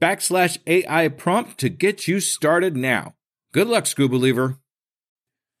[0.00, 3.14] backslash AI prompt to get you started now.
[3.52, 4.58] Good luck, Scuba Believer.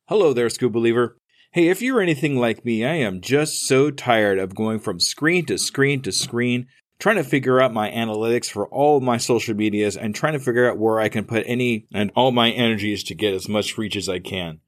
[0.08, 1.16] Hello there, Scuba Believer.
[1.52, 5.46] Hey, if you're anything like me, I am just so tired of going from screen
[5.46, 6.66] to screen to screen,
[6.98, 10.70] trying to figure out my analytics for all my social medias and trying to figure
[10.70, 13.96] out where I can put any and all my energies to get as much reach
[13.96, 14.60] as I can.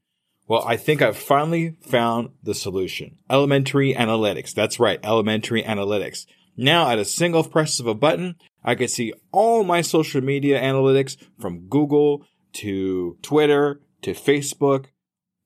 [0.47, 3.19] Well, I think I've finally found the solution.
[3.29, 4.51] Elementary analytics.
[4.51, 4.99] That's right.
[5.03, 6.25] Elementary analytics.
[6.57, 10.61] Now at a single press of a button, I could see all my social media
[10.61, 14.87] analytics from Google to Twitter to Facebook,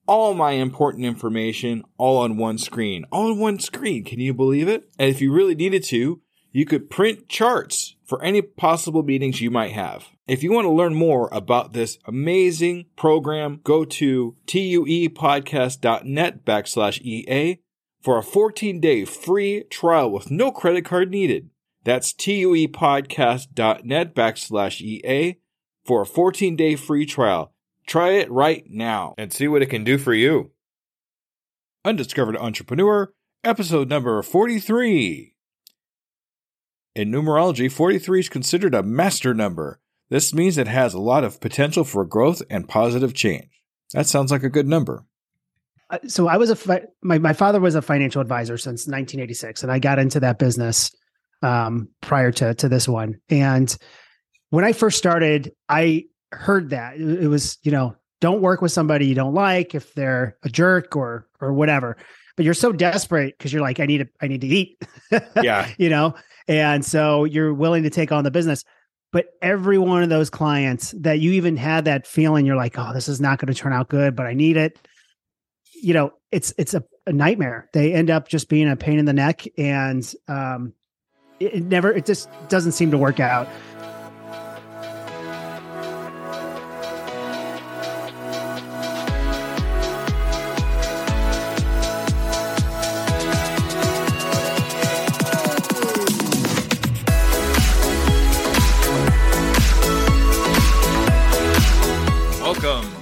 [0.06, 3.04] all my important information all on one screen.
[3.10, 4.04] All on one screen.
[4.04, 4.88] Can you believe it?
[4.98, 6.20] And if you really needed to,
[6.52, 10.06] you could print charts for any possible meetings you might have.
[10.28, 17.58] If you want to learn more about this amazing program, go to tuepodcast.net backslash EA
[18.00, 21.50] for a 14 day free trial with no credit card needed.
[21.84, 25.36] That's tuepodcast.net backslash EA
[25.84, 27.52] for a 14 day free trial.
[27.86, 30.52] Try it right now and see what it can do for you.
[31.84, 33.12] Undiscovered Entrepreneur,
[33.44, 35.34] episode number 43.
[36.94, 39.80] In numerology, 43 is considered a master number.
[40.08, 43.50] This means it has a lot of potential for growth and positive change.
[43.92, 45.04] That sounds like a good number.
[45.90, 49.62] Uh, so I was a fi- my my father was a financial advisor since 1986,
[49.62, 50.90] and I got into that business
[51.44, 53.20] um, prior to to this one.
[53.28, 53.74] And
[54.50, 59.06] when I first started, I heard that it, was you know don't work with somebody
[59.06, 61.96] you don't like if they're a jerk or or whatever.
[62.36, 64.82] But you're so desperate because you're like I need to I need to eat.
[65.40, 65.68] Yeah.
[65.78, 66.14] you know,
[66.48, 68.64] and so you're willing to take on the business.
[69.12, 72.92] But every one of those clients that you even had that feeling, you're like, oh,
[72.92, 74.76] this is not going to turn out good, but I need it
[75.84, 79.04] you know it's it's a, a, nightmare they end up just being a pain in
[79.04, 80.72] the neck and um
[81.40, 83.48] it, never it just doesn't seem to work out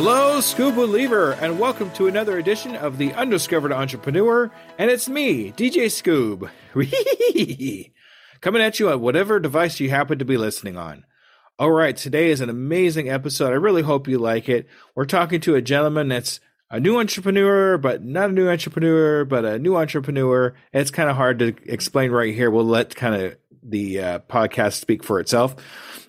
[0.00, 4.48] Hello, Scuba Believer, and welcome to another edition of the Undiscovered Entrepreneur.
[4.78, 6.48] And it's me, DJ Skoob,
[8.40, 11.04] coming at you on whatever device you happen to be listening on.
[11.58, 13.50] All right, today is an amazing episode.
[13.50, 14.68] I really hope you like it.
[14.94, 16.38] We're talking to a gentleman that's
[16.70, 20.54] a new entrepreneur, but not a new entrepreneur, but a new entrepreneur.
[20.72, 22.52] It's kind of hard to explain right here.
[22.52, 25.56] We'll let kind of the uh, podcast speak for itself.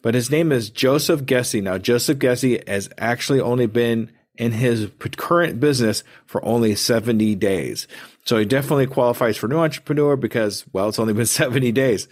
[0.02, 1.62] But his name is Joseph Gissy.
[1.62, 7.88] Now, Joseph Gissy has actually only been in his current business for only 70 days.
[8.26, 12.08] So he definitely qualifies for new entrepreneur because, well, it's only been 70 days.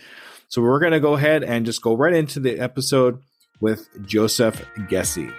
[0.50, 3.22] So we're going to go ahead and just go right into the episode
[3.60, 5.34] with Joseph Gissy.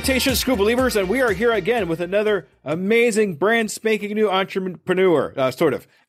[0.00, 5.34] Salutations, Scuba Believers, and we are here again with another amazing, brand spanking new entrepreneur,
[5.36, 5.86] uh, sort of.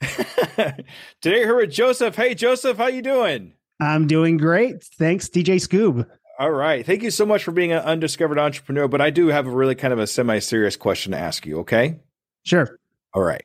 [1.22, 2.16] Today, here with Joseph.
[2.16, 3.52] Hey, Joseph, how you doing?
[3.82, 4.82] I'm doing great.
[4.82, 6.08] Thanks, DJ Skoob.
[6.40, 6.86] All right.
[6.86, 9.76] Thank you so much for being an undiscovered entrepreneur, but I do have a really
[9.76, 12.00] kind of a semi-serious question to ask you, okay?
[12.44, 12.80] Sure.
[13.14, 13.44] All right.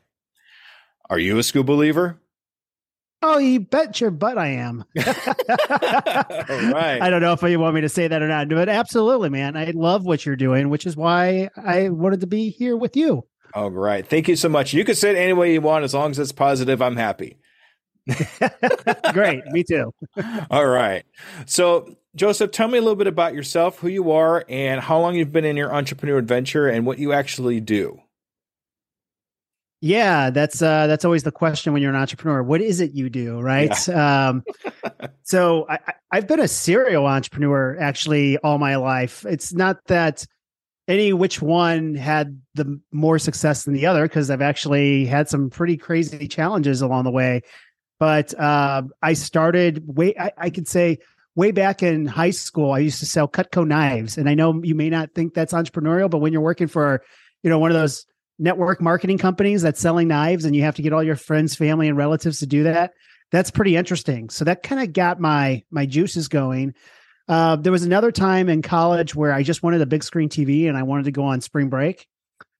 [1.11, 2.21] Are you a Scuba Believer?
[3.23, 4.85] Oh, you bet your butt I am.
[4.95, 5.07] right.
[7.01, 9.57] I don't know if you want me to say that or not, but absolutely, man.
[9.57, 13.25] I love what you're doing, which is why I wanted to be here with you.
[13.55, 14.07] All right.
[14.07, 14.75] Thank you so much.
[14.75, 16.83] You can say it any way you want as long as it's positive.
[16.83, 17.39] I'm happy.
[19.13, 19.47] Great.
[19.47, 19.93] Me too.
[20.51, 21.05] All right.
[21.47, 25.17] So, Joseph, tell me a little bit about yourself, who you are, and how long
[25.17, 27.99] you've been in your entrepreneur adventure and what you actually do.
[29.81, 32.43] Yeah, that's uh that's always the question when you're an entrepreneur.
[32.43, 33.77] What is it you do, right?
[33.89, 34.29] Yeah.
[34.29, 34.45] um
[35.23, 35.79] so I
[36.11, 39.25] I've been a serial entrepreneur actually all my life.
[39.27, 40.27] It's not that
[40.89, 45.51] any which one had the more success than the other because I've actually had some
[45.51, 47.43] pretty crazy challenges along the way.
[47.99, 50.99] But uh, I started way I, I could say
[51.35, 52.73] way back in high school.
[52.73, 56.09] I used to sell Cutco knives, and I know you may not think that's entrepreneurial,
[56.09, 57.03] but when you're working for
[57.43, 58.07] you know one of those
[58.39, 61.89] network marketing companies that's selling knives and you have to get all your friends, family,
[61.89, 62.93] and relatives to do that.
[63.33, 64.31] That's pretty interesting.
[64.31, 66.75] So that kind of got my my juices going.
[67.29, 70.69] Uh, there was another time in college where I just wanted a big screen TV
[70.69, 72.07] and I wanted to go on spring break.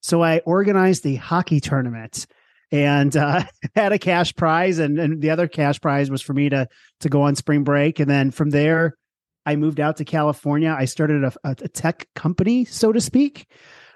[0.01, 2.27] So I organized the hockey tournament
[2.73, 3.45] and uh,
[3.77, 6.69] had a cash prize, and, and the other cash prize was for me to
[7.01, 8.01] to go on spring break.
[8.01, 8.97] And then from there,
[9.45, 10.75] I moved out to California.
[10.77, 13.47] I started a, a tech company, so to speak.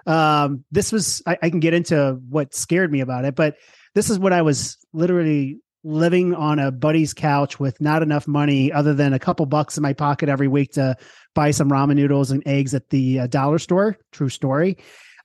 [0.05, 3.57] Um, this was I, I can get into what scared me about it, but
[3.93, 8.71] this is when I was literally living on a buddy's couch with not enough money
[8.71, 10.95] other than a couple bucks in my pocket every week to
[11.33, 13.97] buy some ramen noodles and eggs at the uh, dollar store.
[14.11, 14.77] True story.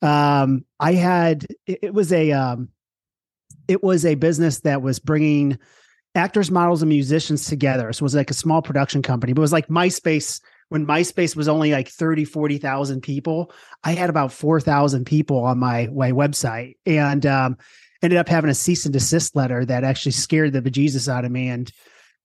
[0.02, 2.68] Um, I had it, it was a um,
[3.68, 5.58] it was a business that was bringing
[6.14, 7.92] actors, models, and musicians together.
[7.92, 11.36] So it was like a small production company, but it was like MySpace when MySpace
[11.36, 13.52] was only like 30, 40,000 people,
[13.84, 17.56] I had about 4,000 people on my, my website and um,
[18.02, 21.30] ended up having a cease and desist letter that actually scared the bejesus out of
[21.30, 21.48] me.
[21.48, 21.70] And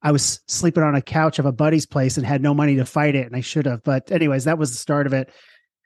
[0.02, 2.86] I was sleeping on a couch of a buddy's place and had no money to
[2.86, 3.28] fight it.
[3.28, 3.84] And I should have.
[3.84, 5.32] But, anyways, that was the start of it.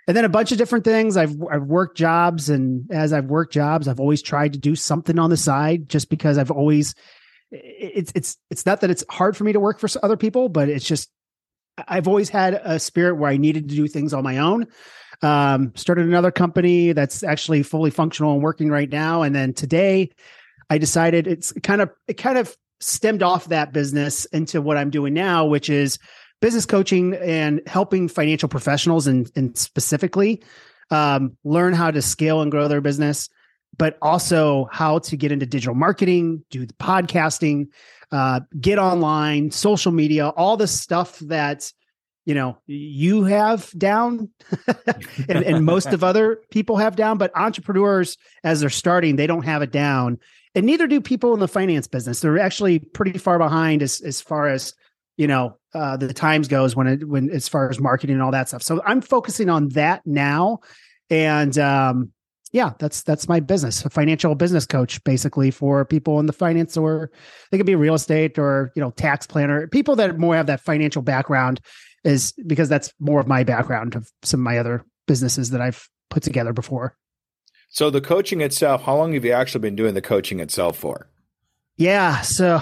[0.08, 1.18] And then a bunch of different things.
[1.18, 5.18] I've I've worked jobs, and as I've worked jobs, I've always tried to do something
[5.18, 6.94] on the side, just because I've always
[7.52, 10.70] it's it's it's not that it's hard for me to work for other people, but
[10.70, 11.10] it's just
[11.88, 14.68] I've always had a spirit where I needed to do things on my own.
[15.22, 19.22] Um, started another company that's actually fully functional and working right now.
[19.22, 20.10] And then today
[20.70, 24.90] I decided it's kind of, it kind of stemmed off that business into what I'm
[24.90, 25.98] doing now, which is
[26.42, 30.44] business coaching and helping financial professionals and, and specifically
[30.92, 33.30] um, learn how to scale and grow their business,
[33.78, 37.68] but also how to get into digital marketing, do the podcasting,
[38.12, 41.72] uh, get online, social media, all the stuff that
[42.26, 44.30] you know you have down
[45.30, 49.46] and, and most of other people have down but entrepreneurs as they're starting they don't
[49.46, 50.20] have it down.
[50.56, 52.22] And neither do people in the finance business.
[52.22, 54.74] They're actually pretty far behind as as far as
[55.18, 58.32] you know uh, the times goes when it when as far as marketing and all
[58.32, 58.64] that stuff.
[58.64, 60.60] So i'm focusing on that now.
[61.10, 62.12] And um
[62.56, 66.78] yeah, that's that's my business, a financial business coach, basically for people in the finance
[66.78, 67.12] or
[67.52, 70.62] they could be real estate or you know tax planner, people that more have that
[70.62, 71.60] financial background,
[72.06, 75.90] is because that's more of my background of some of my other businesses that I've
[76.10, 76.96] put together before.
[77.68, 81.10] So the coaching itself, how long have you actually been doing the coaching itself for?
[81.76, 82.62] Yeah, so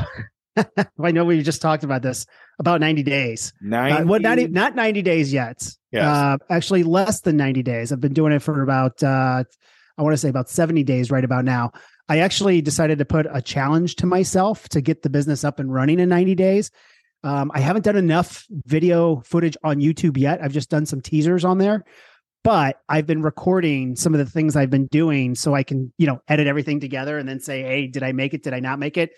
[1.03, 2.25] I know we just talked about this
[2.57, 3.53] about 90 days.
[3.61, 5.69] 90 uh, well, not, not 90 days yet.
[5.91, 6.03] Yes.
[6.03, 7.91] Uh, actually less than 90 days.
[7.91, 9.43] I've been doing it for about uh,
[9.97, 11.71] I want to say about 70 days right about now.
[12.09, 15.73] I actually decided to put a challenge to myself to get the business up and
[15.73, 16.71] running in 90 days.
[17.23, 20.41] Um, I haven't done enough video footage on YouTube yet.
[20.43, 21.85] I've just done some teasers on there,
[22.43, 26.07] but I've been recording some of the things I've been doing so I can, you
[26.07, 28.43] know, edit everything together and then say, hey, did I make it?
[28.43, 29.11] Did I not make it?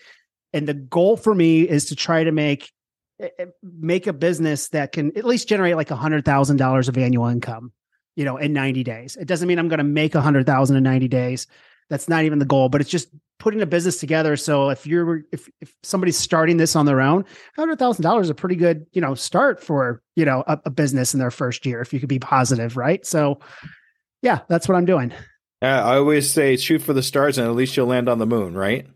[0.54, 2.72] And the goal for me is to try to make
[3.20, 6.88] eh, eh, make a business that can at least generate like a hundred thousand dollars
[6.88, 7.74] of annual income
[8.16, 9.16] you know, in 90 days.
[9.16, 11.48] It doesn't mean I'm going to make a hundred thousand in 90 days.
[11.90, 14.36] That's not even the goal, but it's just putting a business together.
[14.38, 18.30] So if you're, if, if somebody's starting this on their own, hundred thousand dollars is
[18.32, 21.66] a pretty good, you know, start for, you know, a, a, business in their first
[21.66, 22.78] year, if you could be positive.
[22.78, 23.06] Right.
[23.06, 23.40] So
[24.22, 25.14] yeah, that's what I'm doing.
[25.62, 28.56] I always say shoot for the stars and at least you'll land on the moon.
[28.56, 28.88] Right.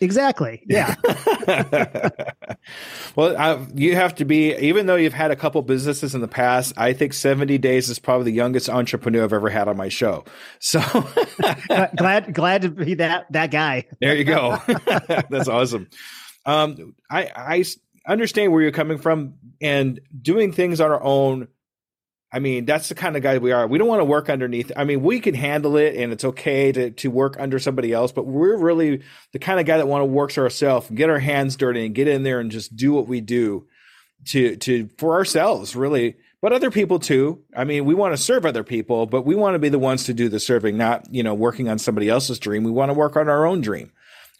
[0.00, 0.62] Exactly.
[0.66, 0.94] Yeah.
[3.16, 6.28] well, I, you have to be, even though you've had a couple businesses in the
[6.28, 9.88] past, I think 70 days is probably the youngest entrepreneur I've ever had on my
[9.88, 10.24] show.
[10.58, 10.80] So
[11.96, 13.86] glad, glad to be that, that guy.
[14.00, 14.58] There you go.
[15.28, 15.88] That's awesome.
[16.46, 17.64] Um, I, I
[18.06, 21.48] understand where you're coming from and doing things on our own
[22.32, 23.66] I mean, that's the kind of guy we are.
[23.66, 24.70] We don't want to work underneath.
[24.76, 28.12] I mean, we can handle it and it's okay to, to work under somebody else,
[28.12, 31.18] but we're really the kind of guy that want to work for ourselves, get our
[31.18, 33.66] hands dirty and get in there and just do what we do
[34.26, 37.42] to, to, for ourselves, really, but other people too.
[37.56, 40.04] I mean, we want to serve other people, but we want to be the ones
[40.04, 42.62] to do the serving, not, you know, working on somebody else's dream.
[42.62, 43.90] We want to work on our own dream.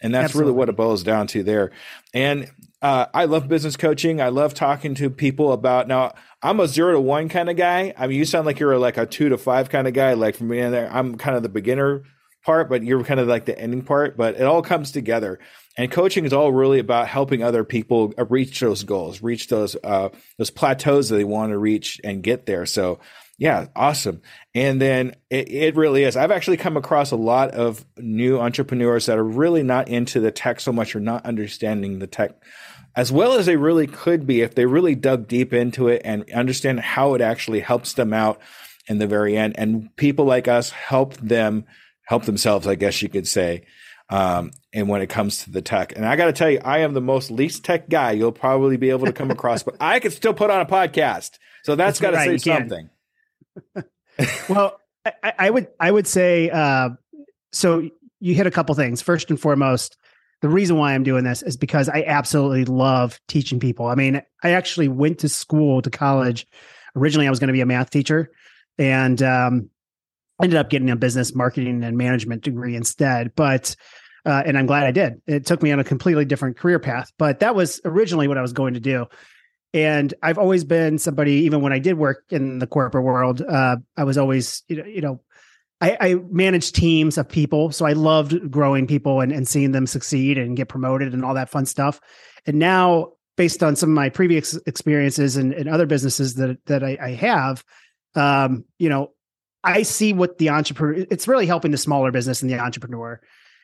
[0.01, 0.51] And that's Absolutely.
[0.51, 1.71] really what it boils down to there.
[2.13, 2.49] And
[2.81, 4.19] uh, I love business coaching.
[4.19, 6.13] I love talking to people about now.
[6.41, 7.93] I'm a zero to one kind of guy.
[7.95, 10.13] I mean, you sound like you're like a two to five kind of guy.
[10.13, 10.89] Like from being there.
[10.91, 12.03] I'm kind of the beginner
[12.43, 14.17] part, but you're kind of like the ending part.
[14.17, 15.39] But it all comes together.
[15.77, 19.75] And coaching is all really about helping other people uh, reach those goals, reach those
[19.83, 22.65] uh, those plateaus that they want to reach and get there.
[22.65, 22.99] So
[23.41, 24.21] yeah, awesome.
[24.53, 26.15] And then it, it, really is.
[26.15, 30.29] I've actually come across a lot of new entrepreneurs that are really not into the
[30.29, 32.33] tech so much or not understanding the tech
[32.95, 36.29] as well as they really could be if they really dug deep into it and
[36.31, 38.39] understand how it actually helps them out
[38.87, 39.55] in the very end.
[39.57, 41.65] And people like us help them
[42.03, 43.63] help themselves, I guess you could say.
[44.09, 46.79] Um, and when it comes to the tech, and I got to tell you, I
[46.79, 50.01] am the most least tech guy you'll probably be able to come across, but I
[50.01, 51.37] could still put on a podcast.
[51.63, 52.89] So that's, that's got to right, say something.
[54.49, 56.89] well, I, I, would I would say uh,
[57.51, 57.89] so.
[58.23, 59.01] You hit a couple things.
[59.01, 59.97] First and foremost,
[60.41, 63.87] the reason why I'm doing this is because I absolutely love teaching people.
[63.87, 66.47] I mean, I actually went to school to college.
[66.95, 68.31] Originally, I was going to be a math teacher,
[68.77, 69.69] and um,
[70.41, 73.33] ended up getting a business marketing and management degree instead.
[73.35, 73.75] But
[74.25, 75.21] uh, and I'm glad I did.
[75.27, 78.41] It took me on a completely different career path, but that was originally what I
[78.41, 79.07] was going to do.
[79.73, 83.77] And I've always been somebody, even when I did work in the corporate world, uh,
[83.95, 85.21] I was always, you know, you know
[85.81, 87.71] I, I, managed teams of people.
[87.71, 91.33] So I loved growing people and, and seeing them succeed and get promoted and all
[91.33, 91.99] that fun stuff.
[92.45, 96.83] And now, based on some of my previous experiences and, and other businesses that, that
[96.83, 97.63] I, I have,
[98.15, 99.13] um, you know,
[99.63, 103.19] I see what the entrepreneur, it's really helping the smaller business and the entrepreneur.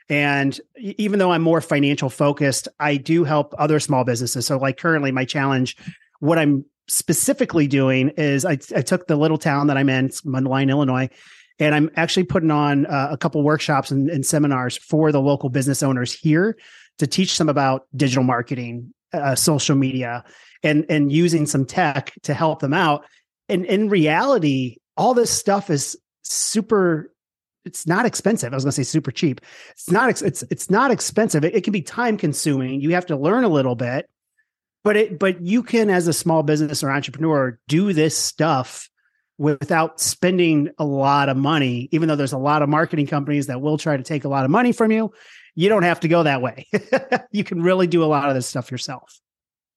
[0.09, 4.45] And even though I'm more financial focused, I do help other small businesses.
[4.45, 5.75] So, like currently, my challenge,
[6.19, 10.69] what I'm specifically doing is I, I took the little town that I'm in, Mundelein,
[10.69, 11.09] Illinois,
[11.59, 15.49] and I'm actually putting on uh, a couple workshops and, and, seminars for the local
[15.49, 16.57] business owners here
[16.99, 20.23] to teach them about digital marketing, uh, social media,
[20.63, 23.05] and and using some tech to help them out.
[23.49, 27.11] And in reality, all this stuff is super
[27.65, 28.53] it's not expensive.
[28.53, 29.41] I was going to say super cheap.
[29.71, 30.09] It's not.
[30.21, 31.43] It's it's not expensive.
[31.43, 32.81] It, it, can be time consuming.
[32.81, 34.09] You have to learn a little bit,
[34.83, 38.89] but it but you can as a small business or entrepreneur do this stuff
[39.37, 41.89] without spending a lot of money.
[41.91, 44.45] Even though there's a lot of marketing companies that will try to take a lot
[44.45, 45.11] of money from you,
[45.55, 46.67] you don't have to go that way.
[47.31, 49.19] you can really do a lot of this stuff yourself.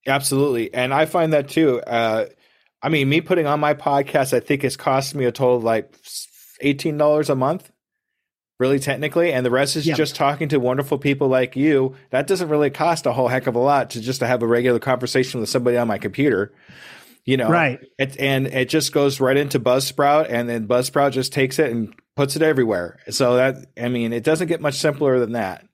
[0.07, 1.81] Absolutely, and I find that too.
[1.83, 2.27] Uh,
[2.83, 5.65] I mean, me putting on my podcast, I think it's cost me a total of
[5.65, 5.95] like
[6.61, 7.71] eighteen dollars a month
[8.61, 11.97] really technically, and the rest is just talking to wonderful people like you.
[12.11, 14.47] That doesn't really cost a whole heck of a lot to just to have a
[14.47, 16.53] regular conversation with somebody on my computer.
[17.25, 17.79] You know, right?
[17.99, 21.95] It, and it just goes right into Buzzsprout, and then Buzzsprout just takes it and
[22.17, 22.99] puts it everywhere.
[23.11, 25.67] So that I mean, it doesn't get much simpler than that.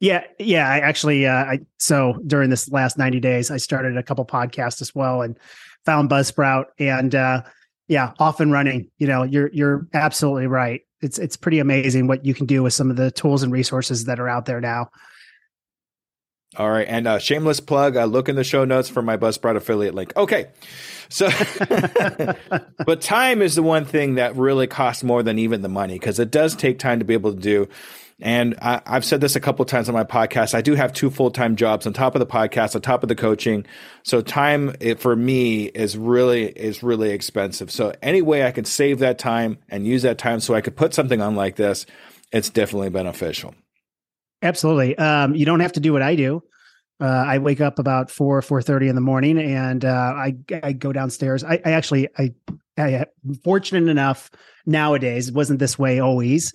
[0.00, 0.68] Yeah, yeah.
[0.68, 4.80] I actually, uh, I so during this last ninety days, I started a couple podcasts
[4.80, 5.38] as well, and
[5.84, 7.42] found Buzzsprout, and uh,
[7.88, 8.90] yeah, off and running.
[8.98, 12.74] You know, you're you're absolutely right it's it's pretty amazing what you can do with
[12.74, 14.90] some of the tools and resources that are out there now.
[16.56, 17.96] All right, and uh, shameless plug.
[17.96, 20.12] Uh, look in the show notes for my Buzzsprout affiliate link.
[20.16, 20.48] Okay,
[21.08, 21.28] so,
[22.86, 26.18] but time is the one thing that really costs more than even the money because
[26.18, 27.68] it does take time to be able to do.
[28.22, 30.54] And I, have said this a couple times on my podcast.
[30.54, 33.08] I do have two full time jobs on top of the podcast, on top of
[33.08, 33.66] the coaching.
[34.02, 37.70] So time it, for me is really is really expensive.
[37.70, 40.76] So any way I can save that time and use that time so I could
[40.76, 41.86] put something on like this,
[42.30, 43.54] it's definitely beneficial.
[44.42, 44.96] Absolutely.
[44.96, 46.42] Um, you don't have to do what I do.
[47.00, 50.72] Uh, I wake up about four four thirty in the morning, and uh, I I
[50.72, 51.42] go downstairs.
[51.42, 52.34] I, I actually I
[52.76, 54.30] I am fortunate enough
[54.66, 55.28] nowadays.
[55.28, 56.52] It wasn't this way always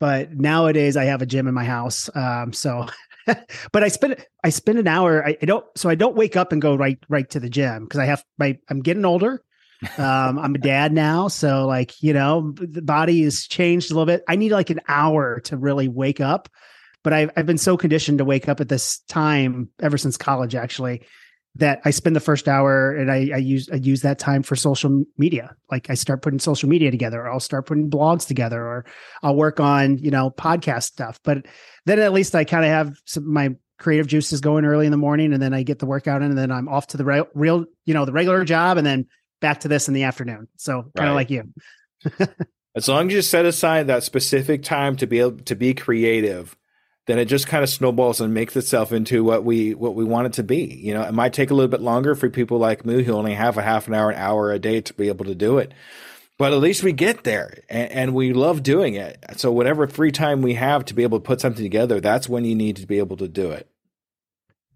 [0.00, 2.10] but nowadays I have a gym in my house.
[2.14, 2.86] Um, so,
[3.72, 5.26] but I spend I spend an hour.
[5.26, 7.84] I, I, don't so I don't wake up and go right right to the gym
[7.84, 9.42] because I have my I'm getting older.
[9.98, 14.06] Um, I'm a dad now, so like you know the body has changed a little
[14.06, 14.24] bit.
[14.28, 16.48] I need like an hour to really wake up.
[17.04, 20.56] But I've I've been so conditioned to wake up at this time ever since college,
[20.56, 21.02] actually,
[21.56, 24.56] that I spend the first hour and I, I, use I use that time for
[24.56, 25.54] social media.
[25.70, 28.84] Like I start putting social media together, or I'll start putting blogs together, or
[29.22, 31.20] I'll work on you know podcast stuff.
[31.22, 31.46] But
[31.86, 34.98] then at least I kind of have some my creative juices going early in the
[34.98, 37.28] morning, and then I get the workout in, and then I'm off to the real,
[37.34, 39.06] real you know the regular job, and then
[39.40, 40.48] back to this in the afternoon.
[40.56, 41.28] So kind of right.
[41.28, 41.52] like you.
[42.74, 46.56] as long as you set aside that specific time to be able to be creative
[47.06, 50.26] then it just kind of snowballs and makes itself into what we what we want
[50.26, 50.74] it to be.
[50.82, 53.34] You know, it might take a little bit longer for people like me who only
[53.34, 55.72] have a half an hour, an hour a day to be able to do it.
[56.38, 59.22] but at least we get there and, and, we love doing it.
[59.36, 62.44] So whatever free time we have to be able to put something together, that's when
[62.44, 63.68] you need to be able to do it.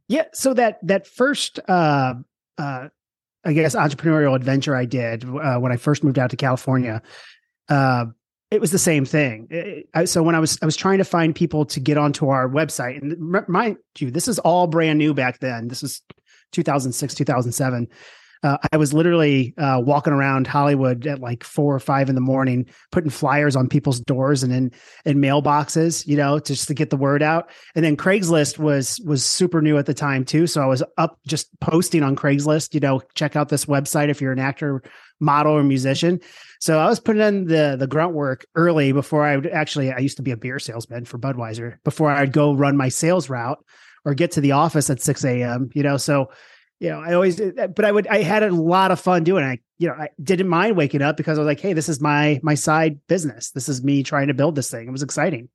[0.06, 0.26] Yeah.
[0.34, 2.14] So that that first, uh,
[2.58, 2.88] uh,
[3.44, 7.02] I guess, entrepreneurial adventure I did uh, when I first moved out to California,
[7.68, 8.06] uh,
[8.50, 9.46] it was the same thing.
[9.50, 12.28] It, I, so when I was I was trying to find people to get onto
[12.28, 15.68] our website, and mind you, this is all brand new back then.
[15.68, 16.02] This was
[16.52, 17.88] 2006, 2007
[18.42, 22.20] uh, I was literally uh, walking around Hollywood at like four or five in the
[22.20, 24.72] morning, putting flyers on people's doors and in
[25.04, 27.50] in mailboxes, you know, just to get the word out.
[27.74, 31.18] And then Craigslist was was super new at the time too, so I was up
[31.26, 32.74] just posting on Craigslist.
[32.74, 34.82] You know, check out this website if you're an actor,
[35.20, 36.20] model, or musician.
[36.60, 39.92] So I was putting in the the grunt work early before I would actually.
[39.92, 43.28] I used to be a beer salesman for Budweiser before I'd go run my sales
[43.28, 43.58] route
[44.04, 45.70] or get to the office at six a.m.
[45.74, 46.30] You know, so
[46.80, 49.46] you know, I always, but I would, I had a lot of fun doing it.
[49.48, 52.00] I, you know, I didn't mind waking up because I was like, Hey, this is
[52.00, 53.50] my, my side business.
[53.50, 54.86] This is me trying to build this thing.
[54.86, 55.48] It was exciting.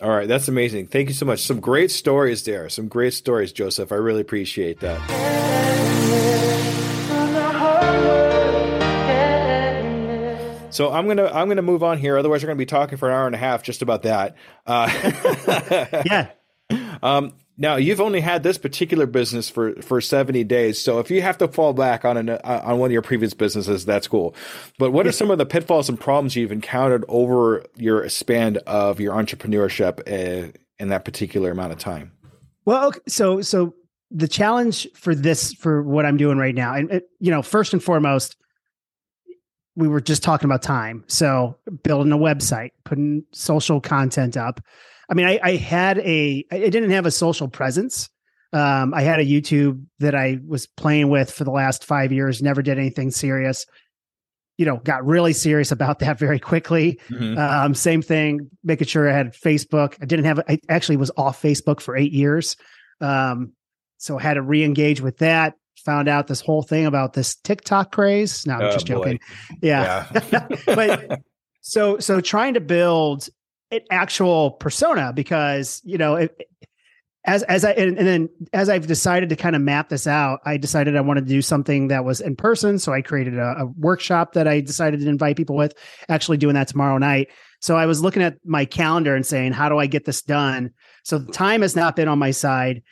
[0.00, 0.28] All right.
[0.28, 0.88] That's amazing.
[0.88, 1.42] Thank you so much.
[1.42, 2.68] Some great stories there.
[2.68, 3.92] Some great stories, Joseph.
[3.92, 5.45] I really appreciate that.
[10.76, 12.18] So I'm gonna I'm gonna move on here.
[12.18, 14.36] Otherwise, we're gonna be talking for an hour and a half just about that.
[14.66, 14.90] Uh,
[16.04, 16.28] yeah.
[17.02, 20.78] Um, now you've only had this particular business for for 70 days.
[20.78, 23.32] So if you have to fall back on an uh, on one of your previous
[23.32, 24.34] businesses, that's cool.
[24.78, 29.00] But what are some of the pitfalls and problems you've encountered over your span of
[29.00, 32.12] your entrepreneurship uh, in that particular amount of time?
[32.66, 33.74] Well, okay, so so
[34.10, 37.72] the challenge for this for what I'm doing right now, and it, you know, first
[37.72, 38.36] and foremost,
[39.76, 41.04] we were just talking about time.
[41.06, 44.60] So building a website, putting social content up
[45.08, 48.08] I mean, I, I had a, I didn't have a social presence.
[48.52, 52.42] Um, I had a YouTube that I was playing with for the last five years,
[52.42, 53.66] never did anything serious.
[54.56, 56.98] You know, got really serious about that very quickly.
[57.08, 57.38] Mm-hmm.
[57.38, 59.96] Um, same thing, making sure I had Facebook.
[60.00, 62.56] I didn't have, I actually was off Facebook for eight years.
[63.00, 63.52] Um,
[63.98, 65.54] so I had to re engage with that.
[65.84, 68.46] Found out this whole thing about this TikTok craze.
[68.46, 69.18] No, I'm oh, just joking.
[69.18, 69.56] Boy.
[69.62, 70.06] Yeah.
[70.32, 70.48] yeah.
[70.66, 71.20] but
[71.60, 73.28] so, so trying to build
[73.70, 76.48] an actual persona because you know it,
[77.26, 80.40] as as I and, and, then as I've decided to kind of map this out,
[80.44, 82.78] I decided I wanted to do something that was in person.
[82.78, 85.74] So I created a, a, workshop that I decided to invite people with.
[86.08, 87.28] Actually, doing that tomorrow night.
[87.60, 90.70] So I was looking at my calendar and saying, "How do I get this done?"
[91.02, 92.82] So time has not been on my side.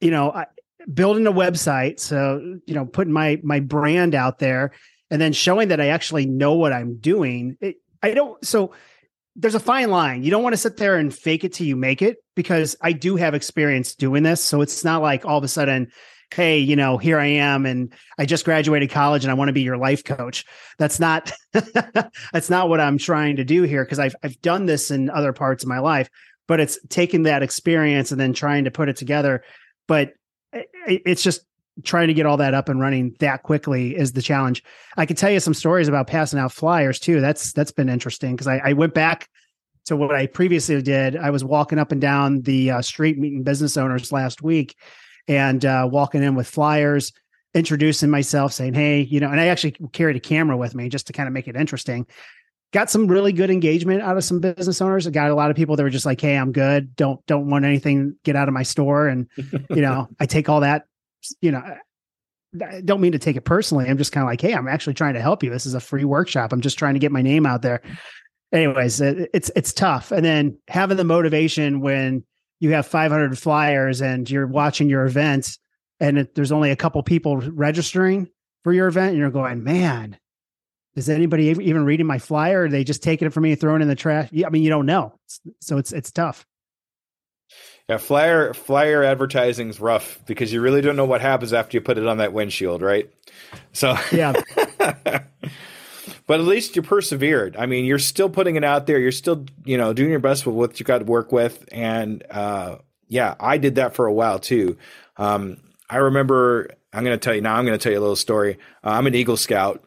[0.00, 0.46] You know, I,
[0.92, 2.00] building a website.
[2.00, 4.72] So you know, putting my my brand out there,
[5.10, 7.56] and then showing that I actually know what I'm doing.
[7.60, 8.44] It, I don't.
[8.44, 8.72] So
[9.36, 10.24] there's a fine line.
[10.24, 12.92] You don't want to sit there and fake it till you make it because I
[12.92, 14.42] do have experience doing this.
[14.42, 15.92] So it's not like all of a sudden,
[16.34, 19.52] hey, you know, here I am and I just graduated college and I want to
[19.52, 20.44] be your life coach.
[20.78, 24.90] That's not that's not what I'm trying to do here because I've I've done this
[24.90, 26.10] in other parts of my life,
[26.48, 29.44] but it's taking that experience and then trying to put it together.
[29.86, 30.14] But
[30.52, 31.42] it's just
[31.84, 34.64] trying to get all that up and running that quickly is the challenge.
[34.96, 37.20] I could tell you some stories about passing out flyers too.
[37.20, 39.28] That's that's been interesting because I, I, went back
[39.86, 41.16] to what I previously did.
[41.16, 44.76] I was walking up and down the uh, street meeting business owners last week,
[45.28, 47.12] and uh, walking in with flyers,
[47.54, 51.06] introducing myself, saying, "Hey, you know," and I actually carried a camera with me just
[51.08, 52.06] to kind of make it interesting.
[52.72, 55.06] Got some really good engagement out of some business owners.
[55.06, 56.94] I got a lot of people that were just like, "Hey, I'm good.
[56.96, 58.16] Don't don't want anything.
[58.24, 59.26] Get out of my store." And
[59.70, 60.84] you know, I take all that
[61.40, 61.62] you know,
[62.62, 63.88] I don't mean to take it personally.
[63.88, 65.50] I'm just kind of like, hey, I'm actually trying to help you.
[65.50, 66.52] This is a free workshop.
[66.52, 67.82] I'm just trying to get my name out there.
[68.52, 70.10] Anyways, it's it's tough.
[70.10, 72.24] And then having the motivation when
[72.60, 75.58] you have 500 flyers and you're watching your event
[76.00, 78.28] and it, there's only a couple people registering
[78.64, 80.18] for your event and you're going, man,
[80.98, 82.62] is anybody even reading my flyer?
[82.62, 84.28] Or are they just taking it from me and throwing it in the trash?
[84.44, 85.18] I mean, you don't know.
[85.60, 86.46] So it's it's tough.
[87.88, 91.80] Yeah, flyer flyer advertising is rough because you really don't know what happens after you
[91.80, 93.10] put it on that windshield, right?
[93.72, 94.34] So yeah.
[96.26, 97.56] but at least you persevered.
[97.56, 98.98] I mean, you're still putting it out there.
[98.98, 101.66] You're still, you know, doing your best with what you got to work with.
[101.72, 102.76] And uh,
[103.08, 104.76] yeah, I did that for a while too.
[105.16, 105.58] Um,
[105.88, 106.70] I remember.
[106.90, 107.54] I'm going to tell you now.
[107.54, 108.58] I'm going to tell you a little story.
[108.82, 109.84] Uh, I'm an Eagle Scout,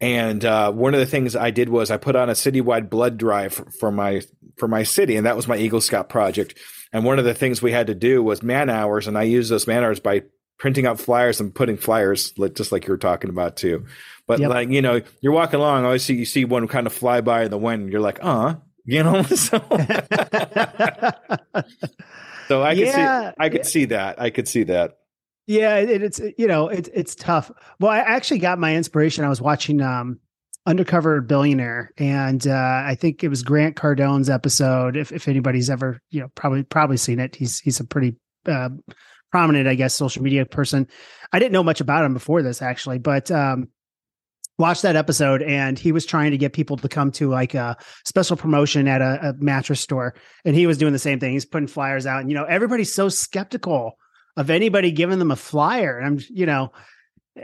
[0.00, 3.18] and uh, one of the things I did was I put on a citywide blood
[3.18, 4.22] drive for, for my
[4.56, 6.56] for my city, and that was my Eagle Scout project.
[6.92, 9.50] And one of the things we had to do was man hours, and I used
[9.50, 10.22] those man hours by
[10.58, 13.86] printing out flyers and putting flyers, just like you were talking about too.
[14.26, 14.50] But yep.
[14.50, 17.44] like you know, you're walking along, always see you see one kind of fly by
[17.44, 19.22] in the wind, you're like, uh, you know.
[19.24, 19.58] so,
[22.48, 23.30] so I could yeah.
[23.30, 24.97] see, I could see that, I could see that.
[25.48, 27.50] Yeah, it, it's you know, it's it's tough.
[27.80, 29.24] Well, I actually got my inspiration.
[29.24, 30.20] I was watching um
[30.66, 34.94] undercover billionaire, and uh, I think it was Grant Cardone's episode.
[34.94, 38.68] If if anybody's ever you know probably probably seen it, he's he's a pretty uh,
[39.32, 40.86] prominent, I guess, social media person.
[41.32, 43.68] I didn't know much about him before this actually, but um,
[44.58, 47.74] watched that episode and he was trying to get people to come to like a
[48.04, 51.46] special promotion at a, a, mattress store and he was doing the same thing he's
[51.46, 53.96] putting flyers out and you know everybody's so skeptical
[54.38, 56.72] of anybody giving them a flyer and i'm you know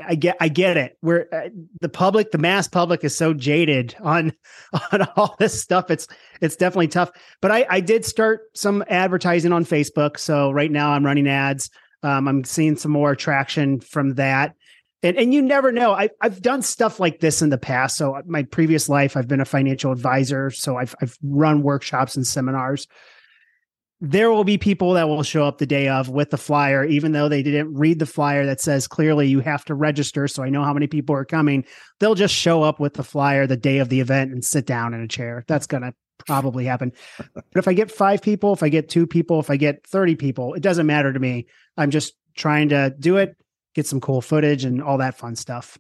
[0.07, 1.49] i get i get it where uh,
[1.81, 4.33] the public the mass public is so jaded on
[4.93, 6.07] on all this stuff it's
[6.41, 7.11] it's definitely tough
[7.43, 11.69] but i i did start some advertising on facebook so right now i'm running ads
[12.05, 14.55] um, i'm seeing some more traction from that
[15.03, 15.93] and and you never know.
[15.93, 17.99] I I've done stuff like this in the past.
[17.99, 20.51] So my previous life, I've been a financial advisor.
[20.51, 22.89] So I've I've run workshops and seminars.
[24.07, 27.13] There will be people that will show up the day of with the flyer, even
[27.13, 30.29] though they didn't read the flyer that says clearly you have to register.
[30.29, 31.65] So I know how many people are coming.
[32.01, 34.95] They'll just show up with the flyer the day of the event and sit down
[34.95, 35.45] in a chair.
[35.49, 36.93] That's gonna probably happen.
[37.35, 40.17] But if I get five people, if I get two people, if I get 30
[40.17, 41.47] people, it doesn't matter to me.
[41.77, 43.37] I'm just trying to do it
[43.75, 45.79] get some cool footage and all that fun stuff.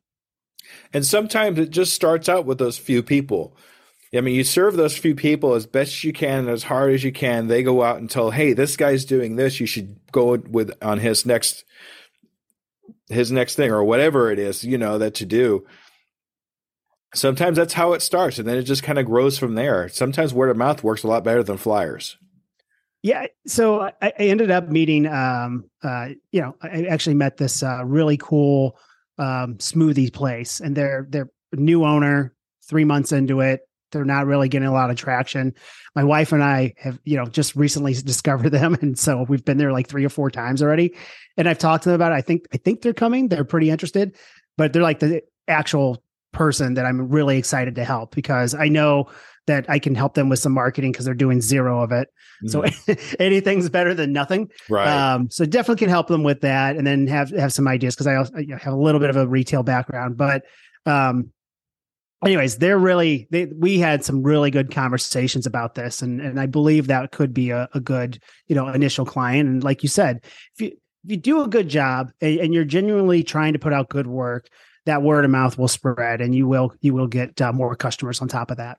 [0.92, 3.56] And sometimes it just starts out with those few people.
[4.16, 7.02] I mean, you serve those few people as best you can and as hard as
[7.02, 7.48] you can.
[7.48, 9.60] They go out and tell, "Hey, this guy's doing this.
[9.60, 11.64] You should go with on his next
[13.08, 15.66] his next thing or whatever it is, you know, that to do."
[17.14, 19.88] Sometimes that's how it starts, and then it just kind of grows from there.
[19.88, 22.16] Sometimes word of mouth works a lot better than flyers.
[23.02, 23.26] Yeah.
[23.46, 27.84] So I, I ended up meeting, um, uh, you know, I actually met this uh,
[27.84, 28.78] really cool
[29.18, 32.34] um, smoothie place, and they're they're new owner,
[32.68, 33.60] three months into it.
[33.94, 35.54] They're not really getting a lot of traction.
[35.94, 39.56] My wife and I have, you know, just recently discovered them, and so we've been
[39.56, 40.94] there like three or four times already.
[41.36, 42.16] And I've talked to them about it.
[42.16, 43.28] I think I think they're coming.
[43.28, 44.16] They're pretty interested,
[44.58, 46.02] but they're like the actual
[46.32, 49.08] person that I'm really excited to help because I know
[49.46, 52.08] that I can help them with some marketing because they're doing zero of it.
[52.44, 52.88] Mm-hmm.
[52.88, 54.50] So anything's better than nothing.
[54.68, 54.88] Right.
[54.88, 58.06] Um, so definitely can help them with that, and then have have some ideas because
[58.06, 60.16] I also have a little bit of a retail background.
[60.16, 60.44] But
[60.86, 61.30] um,
[62.24, 66.46] anyways, they're really they, we had some really good conversations about this, and and I
[66.46, 69.48] believe that could be a, a good you know initial client.
[69.48, 70.20] And like you said,
[70.54, 73.72] if you if you do a good job and, and you're genuinely trying to put
[73.72, 74.48] out good work,
[74.86, 78.20] that word of mouth will spread, and you will you will get uh, more customers
[78.20, 78.78] on top of that.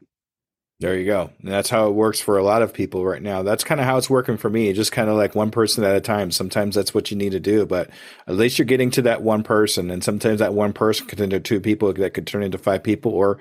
[0.82, 1.30] There you go.
[1.42, 3.44] And that's how it works for a lot of people right now.
[3.44, 4.74] That's kind of how it's working for me.
[4.74, 6.32] Just kind of like one person at a time.
[6.32, 7.90] Sometimes that's what you need to do, but
[8.28, 9.90] at least you're getting to that one person.
[9.90, 12.84] And sometimes that one person could turn into two people that could turn into five
[12.84, 13.40] people, or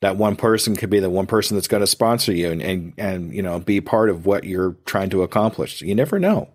[0.00, 2.92] that one person could be the one person that's going to sponsor you and, and,
[2.98, 5.82] and, you know, be part of what you're trying to accomplish.
[5.82, 6.50] You never know.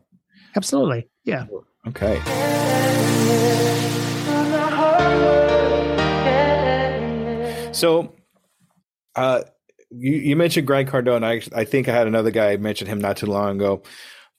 [0.58, 1.08] Absolutely.
[1.24, 1.46] Yeah.
[1.88, 2.22] Okay.
[7.72, 8.14] So,
[9.16, 9.44] uh,
[9.92, 11.24] you, you mentioned Grant Cardone.
[11.24, 13.84] I I think I had another guy I mentioned him not too long ago.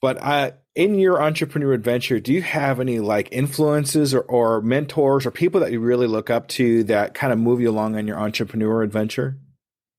[0.01, 5.25] But uh, in your entrepreneur adventure, do you have any like influences or, or mentors
[5.25, 8.07] or people that you really look up to that kind of move you along on
[8.07, 9.37] your entrepreneur adventure?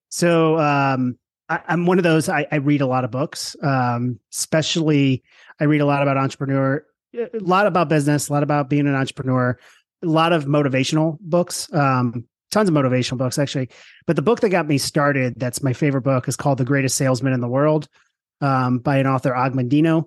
[0.09, 2.29] So um, I, am one of those.
[2.29, 5.23] I, I, read a lot of books, um, especially
[5.61, 6.85] I read a lot about entrepreneur,
[7.15, 9.59] a lot about business, a lot about being an entrepreneur,
[10.03, 11.73] a lot of motivational books.
[11.75, 13.69] Um, tons of motivational books actually.
[14.07, 16.97] But the book that got me started, that's my favorite book, is called The Greatest
[16.97, 17.89] Salesman in the World
[18.41, 20.05] um, by an author, Og Mandino.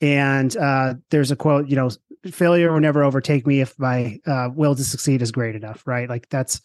[0.00, 1.90] And uh, there's a quote, you know,
[2.30, 6.08] failure will never overtake me if my uh, will to succeed is great enough, right?
[6.08, 6.60] Like that's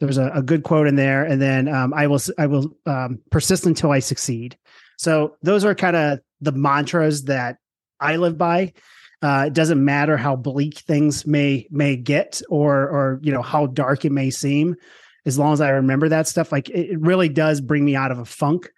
[0.00, 1.24] there's a, a good quote in there.
[1.24, 4.56] And then um, I will I will um, persist until I succeed.
[4.98, 7.58] So those are kind of the mantras that
[8.00, 8.72] I live by.
[9.22, 13.66] Uh, it doesn't matter how bleak things may may get or or you know how
[13.66, 14.76] dark it may seem
[15.24, 18.10] as long as i remember that stuff like it, it really does bring me out
[18.10, 18.70] of a funk.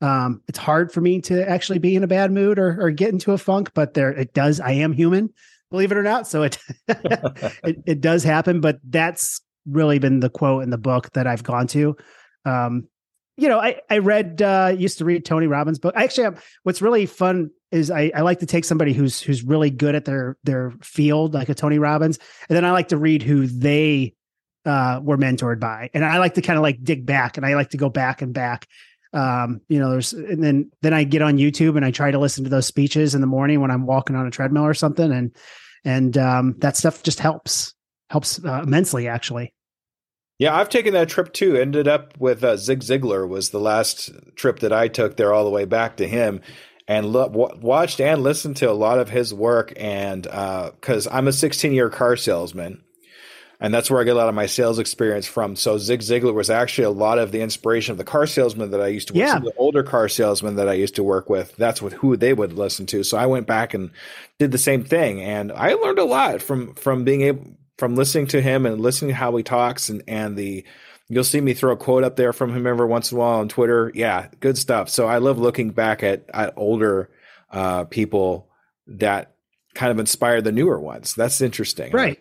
[0.00, 3.12] Um, it's hard for me to actually be in a bad mood or, or get
[3.12, 5.30] into a funk but there it does i am human
[5.70, 10.28] believe it or not so it, it it does happen but that's really been the
[10.28, 11.96] quote in the book that i've gone to.
[12.44, 12.88] Um,
[13.36, 15.94] you know, I I read uh used to read Tony Robbins book.
[15.96, 19.42] I actually have what's really fun is I, I like to take somebody who's who's
[19.42, 22.18] really good at their their field, like a Tony Robbins,
[22.48, 24.14] and then I like to read who they
[24.64, 25.90] uh were mentored by.
[25.94, 28.22] And I like to kind of like dig back and I like to go back
[28.22, 28.68] and back.
[29.12, 32.18] Um, you know, there's and then then I get on YouTube and I try to
[32.18, 35.10] listen to those speeches in the morning when I'm walking on a treadmill or something
[35.10, 35.36] and
[35.84, 37.74] and um that stuff just helps
[38.10, 39.52] helps uh, immensely actually.
[40.38, 41.56] Yeah, I've taken that trip too.
[41.56, 45.44] Ended up with uh, Zig Ziglar was the last trip that I took there all
[45.44, 46.40] the way back to him,
[46.88, 49.72] and lo- w- watched and listened to a lot of his work.
[49.76, 52.82] And because uh, I'm a 16 year car salesman,
[53.60, 55.54] and that's where I get a lot of my sales experience from.
[55.54, 58.80] So Zig Ziglar was actually a lot of the inspiration of the car salesman that
[58.82, 59.34] I used to work Yeah.
[59.38, 61.54] with, the older car salesman that I used to work with.
[61.56, 63.04] That's what who they would listen to.
[63.04, 63.90] So I went back and
[64.40, 67.46] did the same thing, and I learned a lot from from being able
[67.78, 70.64] from listening to him and listening to how he talks and and the
[71.08, 73.40] you'll see me throw a quote up there from him every once in a while
[73.40, 73.90] on Twitter.
[73.94, 74.88] Yeah, good stuff.
[74.88, 77.10] So I love looking back at at older
[77.50, 78.48] uh, people
[78.86, 79.34] that
[79.74, 81.14] kind of inspire the newer ones.
[81.14, 81.92] That's interesting.
[81.92, 82.18] Right.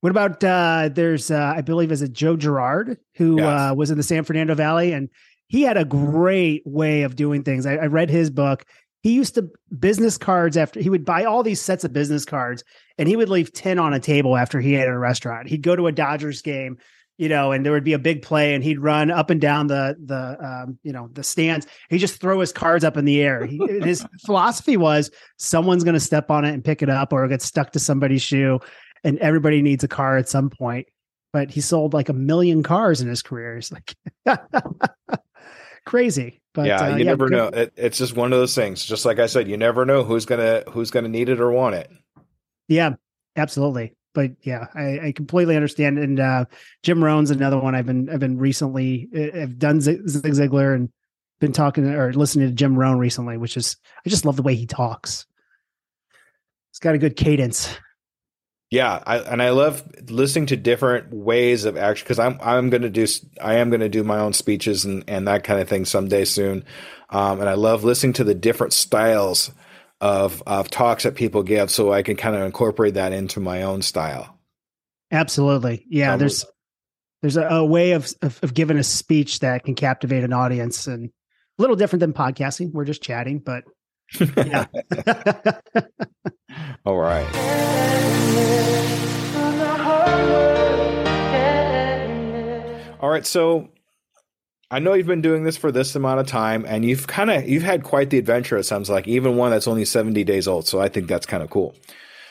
[0.00, 3.70] What about uh there's uh I believe is it Joe Girard who Yes.
[3.70, 5.08] uh was in the San Fernando Valley and
[5.46, 7.64] he had a great way of doing things.
[7.64, 8.64] I, I read his book.
[9.04, 12.64] He used to business cards after he would buy all these sets of business cards
[12.96, 15.46] and he would leave 10 on a table after he ate at a restaurant.
[15.46, 16.78] He'd go to a Dodgers game,
[17.18, 19.66] you know, and there would be a big play and he'd run up and down
[19.66, 21.66] the the um, you know, the stands.
[21.90, 23.44] He'd just throw his cards up in the air.
[23.44, 27.28] He, his philosophy was someone's going to step on it and pick it up or
[27.28, 28.58] get stuck to somebody's shoe
[29.04, 30.86] and everybody needs a car at some point.
[31.30, 33.58] But he sold like a million cars in his career.
[33.58, 33.94] It's like
[35.84, 36.40] crazy.
[36.54, 37.46] But yeah, uh, you never good- know.
[37.48, 38.84] It, it's just one of those things.
[38.84, 41.74] Just like I said, you never know who's gonna who's gonna need it or want
[41.74, 41.90] it.
[42.68, 42.94] Yeah,
[43.36, 43.94] absolutely.
[44.14, 45.98] But yeah, I, I completely understand.
[45.98, 46.44] And uh,
[46.84, 50.74] Jim Rohn's another one I've been I've been recently uh, I've done Zig Zig Ziglar
[50.74, 50.90] and
[51.40, 54.54] been talking or listening to Jim Rohn recently, which is I just love the way
[54.54, 55.26] he talks.
[56.70, 57.76] He's got a good cadence.
[58.70, 62.90] Yeah, I, and I love listening to different ways of action because I'm I'm gonna
[62.90, 63.06] do
[63.40, 66.64] i am gonna do my own speeches and and that kind of thing someday soon,
[67.10, 69.52] um, and I love listening to the different styles
[70.00, 73.62] of of talks that people give, so I can kind of incorporate that into my
[73.62, 74.38] own style.
[75.12, 75.86] Absolutely.
[75.88, 76.44] Yeah, there's
[77.22, 80.86] there's a, a way of, of of giving a speech that can captivate an audience
[80.86, 81.10] and
[81.58, 82.72] a little different than podcasting.
[82.72, 83.64] We're just chatting, but
[84.20, 84.66] yeah.
[86.86, 87.26] All right.
[93.00, 93.68] All right, so
[94.70, 97.48] I know you've been doing this for this amount of time, and you've kind of
[97.48, 98.56] you've had quite the adventure.
[98.56, 100.66] It sounds like even one that's only seventy days old.
[100.66, 101.74] So I think that's kind of cool.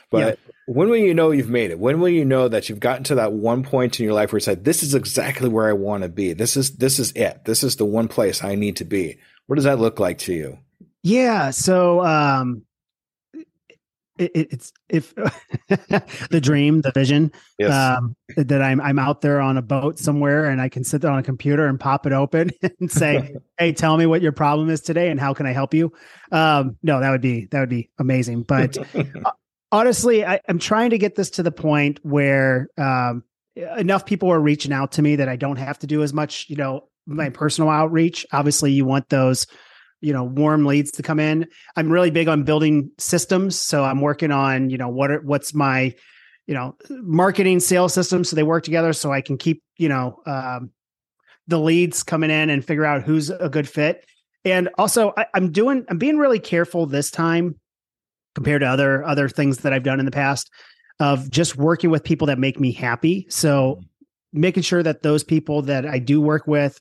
[0.10, 1.80] But when will you know you've made it?
[1.80, 4.38] When will you know that you've gotten to that one point in your life where
[4.38, 6.34] you said, "This is exactly where I want to be.
[6.34, 7.46] This is this is it.
[7.46, 10.34] This is the one place I need to be." What does that look like to
[10.34, 10.60] you?
[11.04, 11.52] Yeah.
[11.52, 12.63] So um
[14.18, 15.13] it, it- it's if
[16.30, 17.32] the dream, the vision,
[17.98, 21.12] um that I'm I'm out there on a boat somewhere and I can sit there
[21.12, 24.70] on a computer and pop it open and say, Hey, tell me what your problem
[24.70, 25.92] is today and how can I help you?
[26.32, 28.44] Um, no, that would be that would be amazing.
[28.44, 28.78] But
[29.72, 33.24] honestly, I, I'm trying to get this to the point where um,
[33.56, 36.46] enough people are reaching out to me that I don't have to do as much,
[36.50, 38.26] you know, my personal outreach.
[38.32, 39.48] Obviously, you want those,
[40.04, 41.48] you know, warm leads to come in.
[41.78, 45.54] I'm really big on building systems, so I'm working on, you know, what are what's
[45.54, 45.94] my,
[46.46, 50.20] you know, marketing sales system so they work together so I can keep, you know,
[50.26, 50.72] um,
[51.48, 54.06] the leads coming in and figure out who's a good fit.
[54.44, 57.56] And also, I, I'm doing, I'm being really careful this time
[58.36, 60.52] compared to other other things that I've done in the past
[61.00, 63.26] of just working with people that make me happy.
[63.30, 63.80] So
[64.34, 66.80] making sure that those people that I do work with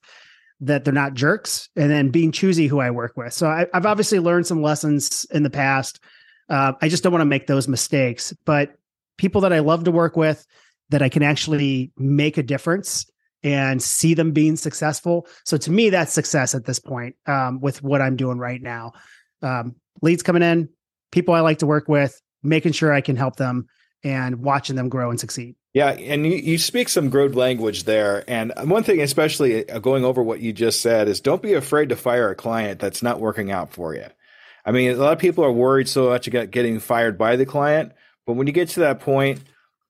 [0.63, 3.33] that they're not jerks and then being choosy who I work with.
[3.33, 6.01] So I, I've obviously learned some lessons in the past.
[6.49, 8.77] Uh, I just don't want to make those mistakes, but
[9.19, 10.47] people that I love to work with
[10.91, 13.07] that I can actually make a difference
[13.43, 15.27] and see them being successful.
[15.45, 18.93] So to me, that's success at this point um, with what I'm doing right now.
[19.43, 20.69] Um, leads coming in,
[21.11, 23.67] people I like to work with, making sure I can help them
[24.05, 25.57] and watching them grow and succeed.
[25.75, 28.25] Yeah, and you, you speak some growth language there.
[28.29, 31.89] And one thing, especially uh, going over what you just said, is don't be afraid
[31.89, 34.07] to fire a client that's not working out for you.
[34.67, 37.47] I mean, a lot of people are worried so much about getting fired by the
[37.47, 37.93] client,
[38.27, 39.43] but when you get to that point,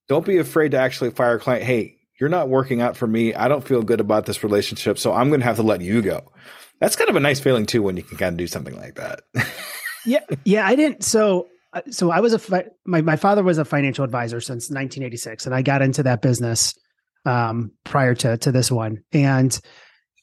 [0.08, 1.64] don't be afraid to actually fire a client.
[1.64, 3.34] Hey, you're not working out for me.
[3.34, 6.00] I don't feel good about this relationship, so I'm going to have to let you
[6.00, 6.30] go.
[6.78, 8.94] That's kind of a nice feeling too when you can kind of do something like
[8.94, 9.22] that.
[10.06, 10.66] yeah, yeah.
[10.66, 11.04] I didn't.
[11.04, 11.48] So,
[11.90, 15.54] so I was a fi- my my father was a financial advisor since 1986, and
[15.54, 16.74] I got into that business
[17.24, 19.02] um, prior to to this one.
[19.12, 19.58] And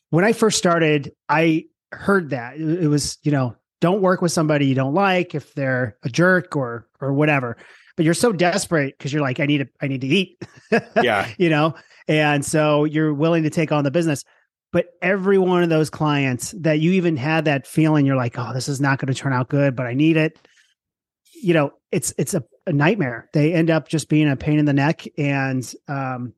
[0.10, 4.32] when I first started, I heard that it, it was you know don't work with
[4.32, 7.58] somebody you don't like if they're a jerk or or whatever.
[7.96, 10.42] But you're so desperate because you're like I need to I need to eat.
[11.02, 11.76] yeah, you know,
[12.08, 14.24] and so you're willing to take on the business.
[14.72, 18.54] But every one of those clients that you even had that feeling, you're like, oh,
[18.54, 20.38] this is not going to turn out good, but I need it.
[21.41, 23.30] You know, it's it's a, a nightmare.
[23.34, 26.34] They end up just being a pain in the neck, and um,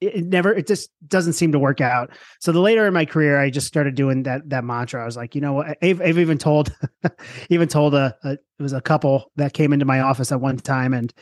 [0.00, 2.10] it, it never it just doesn't seem to work out.
[2.40, 5.02] So the later in my career, I just started doing that that mantra.
[5.02, 5.78] I was like, you know what?
[5.82, 6.74] I've, I've even told
[7.50, 10.56] even told a, a it was a couple that came into my office at one
[10.56, 11.12] time, and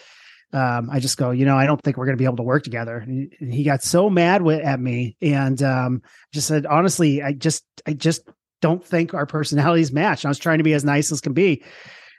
[0.53, 2.43] um, I just go, you know, I don't think we're going to be able to
[2.43, 2.99] work together.
[2.99, 6.03] And he got so mad with, at me and um,
[6.33, 8.23] just said, honestly, I just, I just
[8.63, 10.25] don't think our personalities match.
[10.25, 11.63] I was trying to be as nice as can be.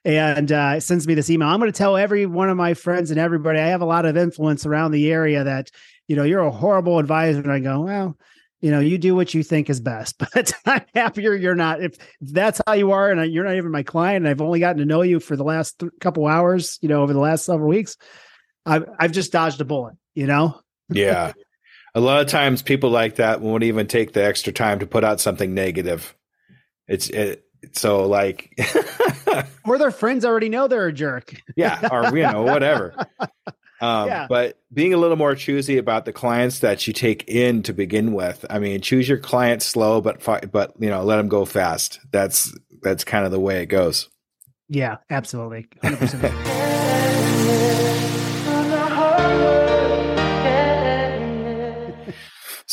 [0.05, 1.49] And uh, sends me this email.
[1.49, 4.05] I'm going to tell every one of my friends and everybody I have a lot
[4.05, 5.71] of influence around the area that,
[6.07, 7.41] you know, you're a horrible advisor.
[7.41, 8.17] And I go, well,
[8.61, 11.81] you know, you do what you think is best, but I'm happier you're not.
[11.81, 14.79] If that's how you are, and you're not even my client, and I've only gotten
[14.79, 17.69] to know you for the last th- couple hours, you know, over the last several
[17.69, 17.97] weeks,
[18.65, 20.59] I've I've just dodged a bullet, you know.
[20.89, 21.33] yeah,
[21.95, 25.03] a lot of times people like that won't even take the extra time to put
[25.03, 26.15] out something negative.
[26.87, 28.59] It's it, so like,
[29.65, 31.33] or their friends already know they're a jerk.
[31.55, 32.95] yeah, or you know whatever.
[33.81, 34.27] Um, yeah.
[34.27, 38.13] But being a little more choosy about the clients that you take in to begin
[38.13, 38.45] with.
[38.49, 41.99] I mean, choose your clients slow, but but you know, let them go fast.
[42.11, 44.09] That's that's kind of the way it goes.
[44.67, 45.67] Yeah, absolutely.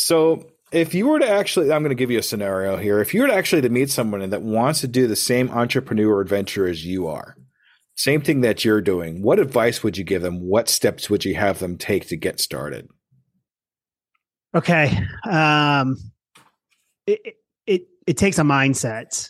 [0.07, 2.99] So, if you were to actually, I'm going to give you a scenario here.
[2.99, 6.19] If you were to actually to meet someone that wants to do the same entrepreneur
[6.21, 7.37] adventure as you are,
[7.95, 9.23] same thing that you're doing.
[9.23, 10.41] What advice would you give them?
[10.41, 12.87] What steps would you have them take to get started?
[14.53, 14.99] Okay.
[15.27, 15.95] Um,
[17.05, 19.29] it, it, it takes a mindset.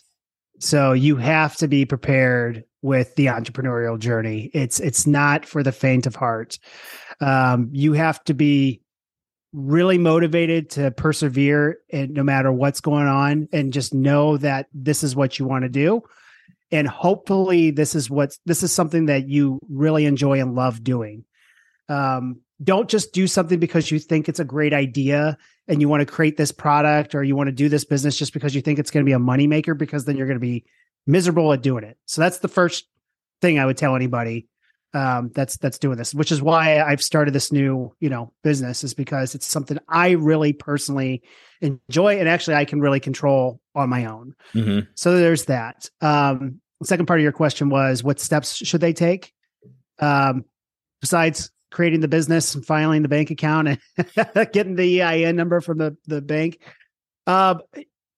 [0.58, 4.50] So you have to be prepared with the entrepreneurial journey.
[4.52, 6.58] It's, it's not for the faint of heart.
[7.20, 8.82] Um, you have to be
[9.52, 15.02] really motivated to persevere and no matter what's going on and just know that this
[15.02, 16.02] is what you want to do.
[16.70, 21.24] And hopefully this is what this is something that you really enjoy and love doing.
[21.88, 26.00] Um, don't just do something because you think it's a great idea and you want
[26.00, 28.78] to create this product or you want to do this business just because you think
[28.78, 30.64] it's going to be a moneymaker because then you're going to be
[31.06, 31.96] miserable at doing it.
[32.04, 32.84] So that's the first
[33.40, 34.48] thing i would tell anybody
[34.94, 38.82] um, that's that's doing this which is why i've started this new you know business
[38.82, 41.22] is because it's something i really personally
[41.60, 44.34] enjoy and actually i can really control on my own.
[44.54, 44.90] Mm-hmm.
[44.94, 45.88] So there's that.
[46.00, 49.32] Um, the second part of your question was what steps should they take?
[50.00, 50.44] Um,
[51.00, 53.78] besides creating the business and filing the bank account and
[54.52, 56.60] getting the EIN number from the, the bank,
[57.26, 57.56] uh,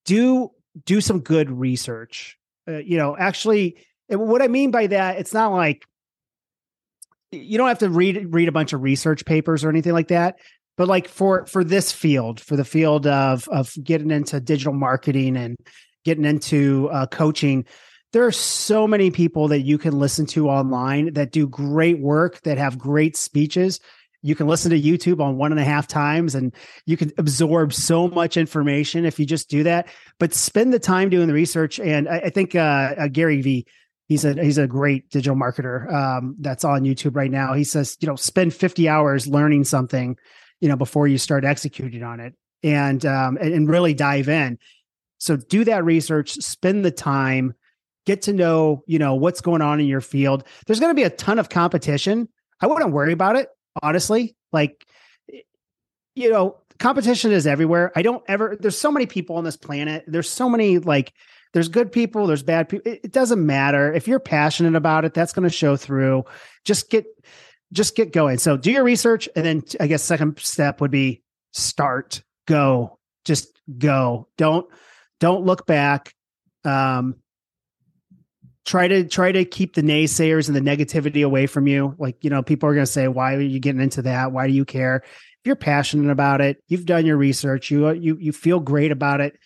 [0.05, 0.51] do
[0.85, 2.37] do some good research.
[2.67, 5.85] Uh, you know, actually, what I mean by that, it's not like
[7.31, 10.37] you don't have to read read a bunch of research papers or anything like that
[10.77, 15.37] but like for for this field for the field of of getting into digital marketing
[15.37, 15.57] and
[16.03, 17.65] getting into uh, coaching
[18.13, 22.41] there are so many people that you can listen to online that do great work
[22.41, 23.79] that have great speeches.
[24.21, 26.53] You can listen to youtube on one and a half times and
[26.85, 29.87] you can absorb so much information if you just do that.
[30.19, 32.59] But spend the time doing the research and i, I think uh,
[32.97, 33.65] uh, gary vee
[34.11, 37.53] he's a he's a great digital marketer um, that's on youtube right now.
[37.53, 40.17] He says you know spend 50 hours learning something
[40.59, 44.59] you know before you start executing on it and um, and, and really dive in.
[45.17, 47.53] So do that research spend the time
[48.05, 50.43] get to know you know what's going on in your field.
[50.67, 52.27] There's going to be a ton of competition.
[52.59, 53.47] I wouldn't worry about it
[53.81, 54.35] honestly.
[54.51, 54.85] Like
[56.15, 57.93] you know competition is everywhere.
[57.95, 60.03] I don't ever there's so many people on this planet.
[60.05, 61.13] There's so many like
[61.53, 65.13] there's good people there's bad people it, it doesn't matter if you're passionate about it
[65.13, 66.23] that's going to show through
[66.63, 67.05] just get
[67.73, 68.37] just get going.
[68.37, 73.59] So do your research, and then I guess second step would be start, go, just
[73.77, 74.27] go.
[74.37, 74.67] Don't
[75.19, 76.13] don't look back.
[76.65, 77.15] Um,
[78.65, 81.95] try to try to keep the naysayers and the negativity away from you.
[81.97, 84.31] Like you know, people are going to say, "Why are you getting into that?
[84.31, 88.17] Why do you care?" If you're passionate about it, you've done your research, you you
[88.19, 89.37] you feel great about it.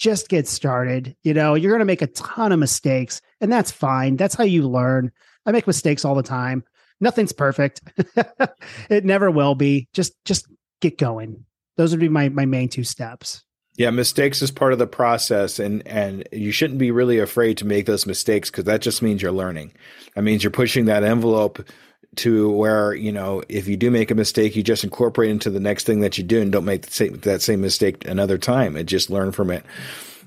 [0.00, 1.14] Just get started.
[1.22, 4.16] You know, you're going to make a ton of mistakes, and that's fine.
[4.16, 5.12] That's how you learn.
[5.46, 6.64] I make mistakes all the time
[7.00, 7.80] nothing's perfect.
[8.90, 9.88] it never will be.
[9.92, 10.46] Just just
[10.80, 11.44] get going.
[11.76, 13.42] Those would be my my main two steps.
[13.76, 17.66] Yeah, mistakes is part of the process and and you shouldn't be really afraid to
[17.66, 19.72] make those mistakes because that just means you're learning.
[20.14, 21.66] That means you're pushing that envelope
[22.16, 25.60] to where, you know, if you do make a mistake, you just incorporate into the
[25.60, 28.88] next thing that you do and don't make same, that same mistake another time and
[28.88, 29.64] just learn from it.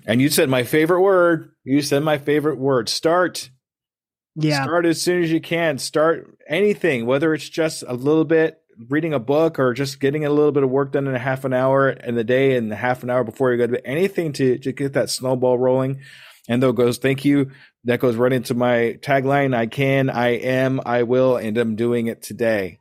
[0.06, 1.52] And you said my favorite word.
[1.64, 2.90] You said my favorite word.
[2.90, 3.50] Start.
[4.36, 4.64] Yeah.
[4.64, 5.78] Start as soon as you can.
[5.78, 8.60] Start anything, whether it's just a little bit
[8.90, 11.46] reading a book or just getting a little bit of work done in a half
[11.46, 13.82] an hour in the day and the half an hour before you go to bed.
[13.86, 16.02] Anything to, to get that snowball rolling.
[16.48, 17.52] And though goes, thank you.
[17.86, 19.56] That goes right into my tagline.
[19.56, 22.80] I can, I am, I will, and I'm doing it today.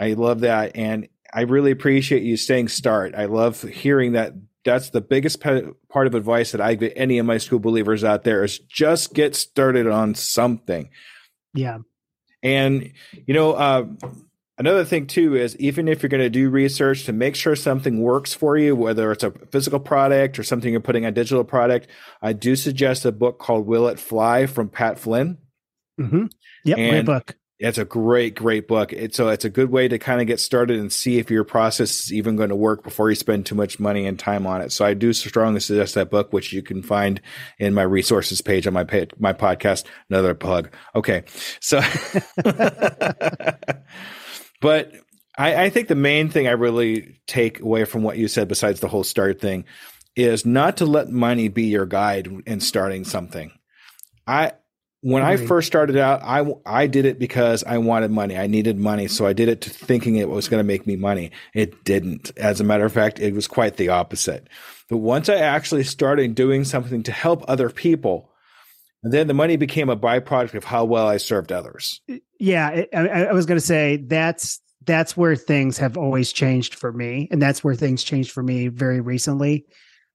[0.00, 0.76] I love that.
[0.76, 3.14] And I really appreciate you saying start.
[3.14, 4.34] I love hearing that
[4.64, 8.24] that's the biggest part of advice that I give any of my Skoob believers out
[8.24, 10.88] there is just get started on something.
[11.52, 11.78] Yeah.
[12.42, 12.92] And
[13.26, 13.86] you know, uh,
[14.58, 18.00] another thing too is even if you're going to do research to make sure something
[18.00, 21.88] works for you, whether it's a physical product or something you're putting on digital product,
[22.22, 25.38] I do suggest a book called "Will It Fly" from Pat Flynn.
[26.00, 26.26] Mm-hmm.
[26.64, 27.36] Yep, And- great book.
[27.60, 28.92] It's a great, great book.
[28.92, 31.44] It's so it's a good way to kind of get started and see if your
[31.44, 34.60] process is even going to work before you spend too much money and time on
[34.60, 34.72] it.
[34.72, 37.20] So I do strongly suggest that book, which you can find
[37.60, 38.84] in my resources page on my
[39.18, 39.84] my podcast.
[40.10, 40.74] Another plug.
[40.96, 41.22] Okay,
[41.60, 41.80] so,
[44.64, 44.94] but
[45.36, 48.80] I, I think the main thing I really take away from what you said, besides
[48.80, 49.66] the whole start thing,
[50.16, 53.52] is not to let money be your guide in starting something.
[54.26, 54.52] I
[55.02, 58.38] when I first started out, I I did it because I wanted money.
[58.38, 60.96] I needed money, so I did it to thinking it was going to make me
[60.96, 61.30] money.
[61.52, 62.32] It didn't.
[62.38, 64.48] As a matter of fact, it was quite the opposite.
[64.88, 68.30] But once I actually started doing something to help other people,
[69.12, 72.00] then the money became a byproduct of how well I served others.
[72.38, 76.92] Yeah, I, I was going to say that's that's where things have always changed for
[76.92, 79.66] me, and that's where things changed for me very recently.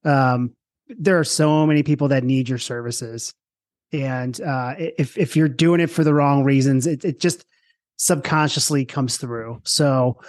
[0.06, 0.52] Um,
[0.88, 3.34] there are so many people that need your services,
[3.92, 7.46] and uh, if if you're doing it for the wrong reasons, it it just
[7.98, 9.62] subconsciously comes through.
[9.66, 10.20] So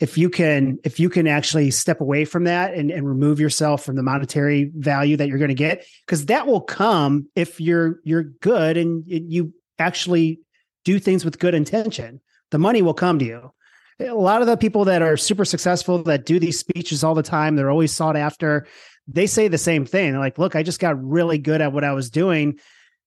[0.00, 3.84] if you can if you can actually step away from that and, and remove yourself
[3.84, 8.00] from the monetary value that you're going to get because that will come if you're
[8.04, 10.40] you're good and you actually
[10.84, 12.20] do things with good intention.
[12.50, 13.52] The money will come to you.
[14.00, 17.22] A lot of the people that are super successful that do these speeches all the
[17.22, 18.66] time they're always sought after
[19.06, 20.12] they say the same thing.
[20.12, 22.58] They're like look i just got really good at what i was doing.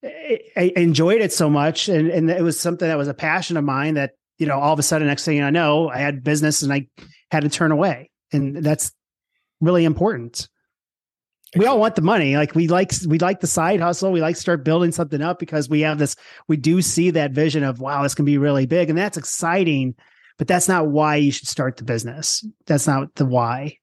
[0.03, 1.87] I, enjoyed it so much.
[1.87, 4.73] And, and it was something that was a passion of mine that you know all
[4.73, 6.85] of a sudden next thing i know i had business and i
[7.31, 8.09] had to turn away.
[8.31, 8.91] And that's
[9.59, 10.47] really important.
[11.55, 12.37] We all want the money.
[12.37, 14.11] Like we like we like the side hustle.
[14.11, 16.15] We like to start building something up because we have this
[16.47, 18.89] we do see that vision of wow this can be really big.
[18.89, 19.95] And that's exciting
[20.37, 22.43] but that's not why you should start the business.
[22.65, 23.77] That's not the why.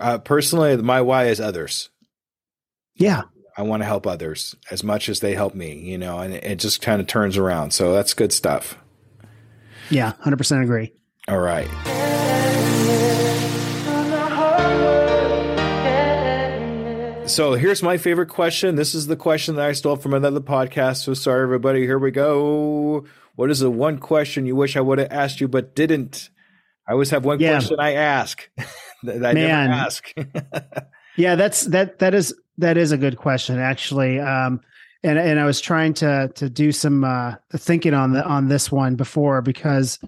[0.00, 1.90] Uh, personally, my why is others.
[2.94, 3.22] yeah.
[3.58, 6.58] I want to help others as much as they help me, you know, and it
[6.58, 7.72] just kind of turns around.
[7.72, 8.78] So that's good stuff.
[9.90, 10.92] Yeah 100% agree
[11.28, 11.68] All right.
[17.26, 18.76] So here's my favorite question.
[18.76, 21.02] This is the question that I stole from another podcast.
[21.02, 21.80] So sorry, everybody.
[21.80, 23.04] Here we go.
[23.34, 26.30] What is the one question you wish I would have asked you but didn't?
[26.88, 27.54] I always have one Yeah.
[27.58, 28.48] question I ask
[29.02, 29.70] that I Man.
[29.70, 30.14] never ask.
[31.18, 34.20] Yeah, that's that that is that is a good question actually.
[34.20, 34.60] Um
[35.06, 38.70] and and I was trying to to do some uh thinking on the on this
[38.72, 39.98] one before because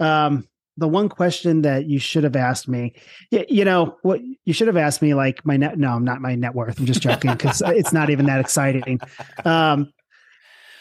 [0.00, 2.94] um the one question that you should have asked me,
[3.32, 6.20] y- you know, what you should have asked me like my net no, I'm not
[6.20, 6.78] my net worth.
[6.78, 9.00] I'm just joking cuz it's not even that exciting.
[9.44, 9.92] Um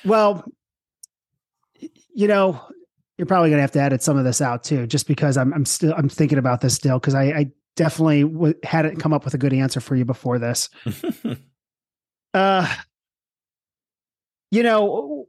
[0.06, 0.46] well,
[2.16, 2.62] you know,
[3.18, 5.54] you're probably going to have to edit some of this out too just because I'm
[5.54, 9.26] I'm still I'm thinking about this still cuz I I definitely w- hadn't come up
[9.26, 10.70] with a good answer for you before this.
[12.34, 12.68] Uh,
[14.52, 15.28] you know,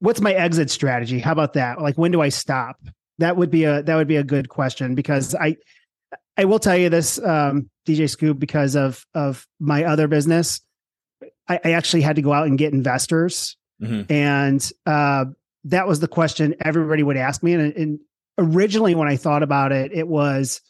[0.00, 1.18] what's my exit strategy?
[1.18, 1.80] How about that?
[1.80, 2.76] Like, when do I stop?
[3.18, 5.56] That would be a that would be a good question because I
[6.36, 10.60] I will tell you this, um, DJ Skoob, because of of my other business,
[11.48, 14.10] I, I actually had to go out and get investors, Mhm.
[14.10, 15.24] and uh,
[15.64, 17.54] that was the question everybody would ask me.
[17.54, 18.00] And, and
[18.38, 20.60] originally, when I thought about it, it was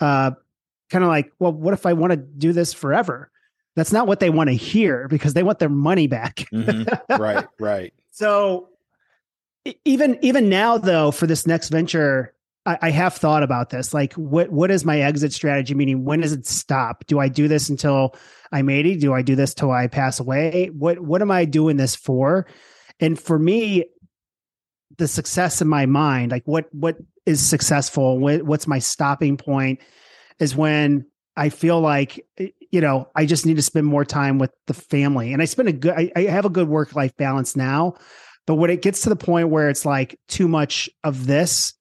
[0.00, 0.32] uh,
[0.90, 3.30] kind of like, well, what if I want to do this forever?
[3.78, 6.46] That's not what they want to hear because they want their money back.
[6.52, 7.18] Mhm.
[7.18, 7.94] Right, right.
[8.10, 8.70] So
[9.84, 12.34] even even now though for this next venture
[12.66, 15.74] I, I have thought about this like what what is my exit strategy?
[15.74, 17.06] Meaning when does it stop?
[17.06, 18.16] Do i do this until
[18.50, 20.70] i'm 80 do i do this till i pass away?
[20.72, 22.46] What what am i doing this for?
[22.98, 23.84] And for me
[24.96, 28.18] the success in my mind like what what is successful?
[28.18, 29.80] What, what's my stopping point?
[30.40, 31.06] Is when
[31.36, 34.74] i feel like eh, you know i just need to spend more time with the
[34.74, 35.32] family.
[35.32, 37.94] And i spend a good i, I have a good work life balance now
[38.46, 41.74] but when it gets to the point where it's like too much of this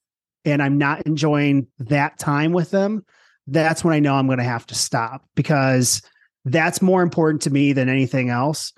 [0.46, 3.06] and i'm not enjoying that time with them
[3.48, 6.02] that's when i know i'm going to have to stop because
[6.48, 8.74] that's more important to me than anything else.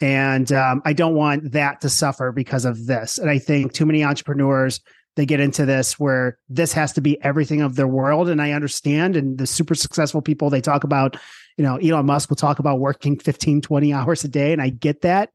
[0.00, 3.18] And um, i don't want that to suffer because of this.
[3.18, 4.80] And i think too many entrepreneurs
[5.14, 8.28] they get into this where this has to be everything of their world.
[8.28, 11.16] And i understand and the super successful people they talk about
[11.56, 14.68] you know elon musk will talk about working 15 20 hours a day and i
[14.68, 15.30] get that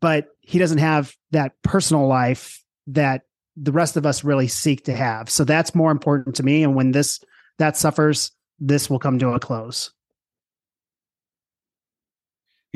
[0.00, 3.22] but he doesn't have that personal life that
[3.56, 6.74] the rest of us really seek to have so that's more important to me and
[6.74, 7.20] when this
[7.58, 9.90] that suffers this will come to a close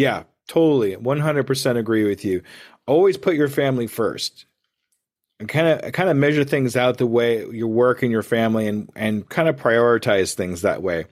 [0.01, 0.97] Yeah, totally.
[0.97, 2.43] 100% agree with you.
[2.87, 4.47] Always put your family first.
[5.39, 8.67] And kind of kind of measure things out the way your work and your family
[8.67, 11.05] and and kind of prioritize things that way.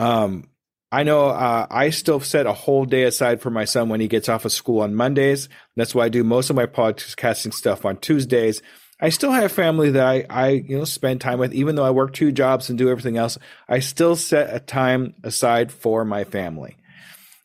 [0.00, 0.48] Um,
[0.90, 4.08] I know uh, I still set a whole day aside for my son when he
[4.08, 5.48] gets off of school on Mondays.
[5.76, 8.62] That's why I do most of my podcasting stuff on Tuesdays.
[9.00, 11.90] I still have family that I, I you know spend time with, even though I
[11.90, 13.38] work two jobs and do everything else.
[13.68, 16.76] I still set a time aside for my family.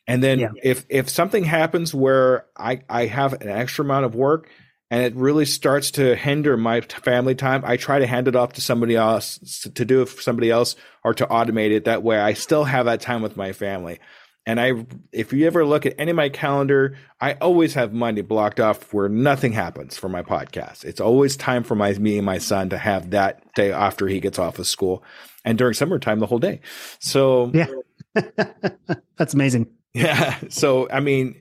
[0.07, 0.51] And then yeah.
[0.63, 4.49] if if something happens where I I have an extra amount of work,
[4.93, 8.53] and it really starts to hinder my family time, I try to hand it off
[8.53, 9.39] to somebody else
[9.73, 11.85] to do it for somebody else or to automate it.
[11.85, 13.97] That way, I still have that time with my family.
[14.45, 18.21] And I, if you ever look at any of my calendar, I always have Monday
[18.21, 20.85] blocked off where nothing happens for my podcast.
[20.85, 24.19] It's always time for my me and my son to have that day after he
[24.19, 25.03] gets off of school,
[25.43, 26.59] and during summertime the whole day.
[26.99, 27.65] So yeah,
[29.17, 29.71] that's amazing.
[29.95, 30.39] Yeah.
[30.49, 31.39] So I mean,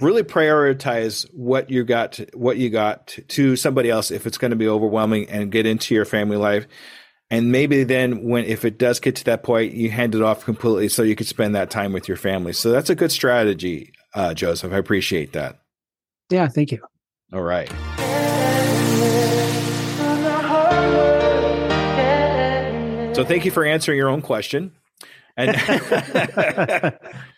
[0.00, 4.56] really prioritize what you got what you got to somebody else if it's going to
[4.56, 6.66] be overwhelming and get into your family life.
[7.30, 10.44] And maybe then when if it does get to that point you hand it off
[10.44, 12.52] completely so you could spend that time with your family.
[12.52, 14.72] So that's a good strategy uh, joseph.
[14.72, 15.60] I appreciate that.
[16.30, 16.80] Yeah thank you.
[17.32, 17.70] All right.
[23.14, 24.72] So thank you for answering your own question.
[25.36, 25.54] And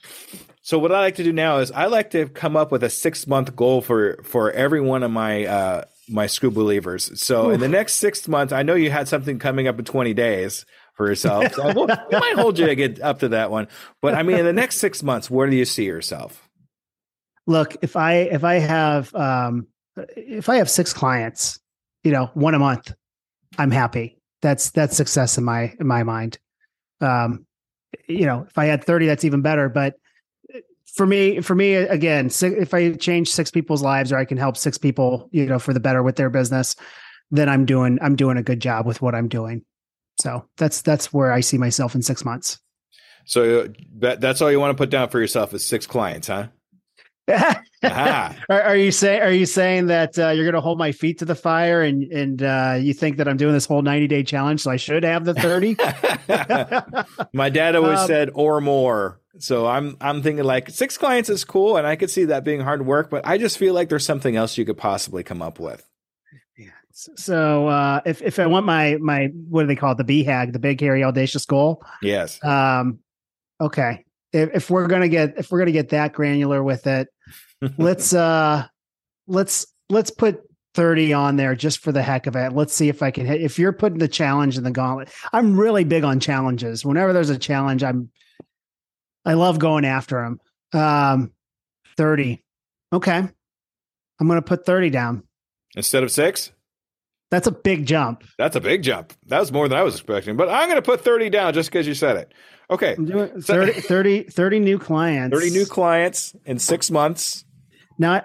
[0.67, 2.91] So what I like to do now is I like to come up with a
[2.91, 7.23] six month goal for for every one of my uh, my Skoob believers.
[7.23, 10.13] So in the next six months, I know you had something coming up in twenty
[10.13, 11.55] days for yourself.
[11.55, 13.69] So we'll, we might hold you to get up to that one.
[14.03, 16.49] But I mean, in the next six months, where do you see yourself?
[17.47, 19.69] Look, if I if I have um,
[20.17, 21.61] if I have six clients,
[22.03, 22.93] you know, one a month,
[23.57, 24.19] I'm happy.
[24.43, 26.41] That's that's success in my in my mind.
[27.01, 27.47] Um,
[28.09, 29.69] you know, if I had 30, that's even better.
[29.69, 29.95] But
[30.97, 34.57] for me, for me, again, if I change six people's lives or I can help
[34.57, 36.75] six people, you know, for the better with their business,
[37.31, 39.63] then I'm doing, I'm doing a good job with what I'm doing.
[40.19, 42.59] So that's, that's where I see myself in six months.
[43.27, 43.69] So
[43.99, 46.49] that, that's all you want to put down for yourself is six clients, huh?
[47.83, 51.19] are, are, you saying are you saying that uh, you're going to hold my feet
[51.19, 54.23] to the fire and and uh, you think that I'm doing this whole 90 day
[54.23, 55.77] challenge so I should have the 30?
[57.33, 59.21] my dad always um, said or more.
[59.39, 62.61] So I'm I'm thinking like six clients is cool and I could see that being
[62.61, 65.59] hard work, but I just feel like there's something else you could possibly come up
[65.59, 65.87] with.
[66.57, 66.71] Yeah.
[66.93, 70.53] So uh, if if I want my my what do they call it the BHAG
[70.53, 71.83] the big hairy audacious goal?
[72.03, 72.43] Yes.
[72.45, 73.01] Um.
[73.61, 74.05] Okay.
[74.33, 77.09] If, if we're gonna get if we're gonna get that granular with it,
[77.79, 78.67] let's uh
[79.27, 80.41] let's let's put
[80.75, 82.53] 30 on there just for the heck of it.
[82.53, 83.41] Let's see if I can hit.
[83.41, 86.85] If you're putting the challenge in the gauntlet, I'm really big on challenges.
[86.85, 88.11] Whenever there's a challenge, I'm
[89.27, 90.41] I love going after them.
[90.73, 91.33] Um,
[91.97, 92.43] 30.
[92.93, 93.29] Okay.
[94.21, 95.25] I'm going to put 30 down.
[95.75, 96.53] Instead of six?
[97.31, 98.23] That's a big jump.
[98.39, 99.13] That's a big jump.
[99.27, 101.71] That was more than I was expecting, but I'm going to put 30 down just
[101.71, 102.33] because you said it.
[102.71, 102.95] Okay.
[102.95, 105.37] 30, 30, 30, new clients.
[105.37, 107.45] 30 new clients in six months.
[107.99, 108.25] Now,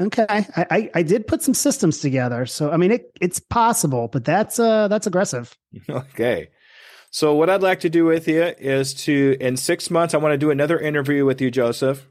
[0.00, 0.24] okay.
[0.28, 2.46] I, I, I did put some systems together.
[2.46, 5.56] So, I mean, it, it's possible, but that's, uh, that's aggressive.
[5.88, 6.48] Okay.
[7.12, 10.32] So what I'd like to do with you is to in six months I want
[10.32, 12.08] to do another interview with you, Joseph.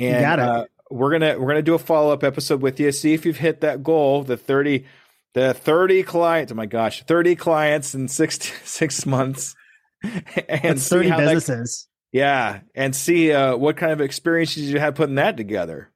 [0.00, 0.44] And you got it.
[0.44, 2.90] Uh, we're gonna we're gonna do a follow up episode with you.
[2.90, 4.86] See if you've hit that goal, the thirty,
[5.34, 6.50] the thirty clients.
[6.50, 9.54] Oh my gosh, thirty clients in six six months,
[10.02, 10.24] and
[10.62, 11.86] That's thirty businesses.
[12.12, 15.92] That, yeah, and see uh, what kind of experiences you had putting that together.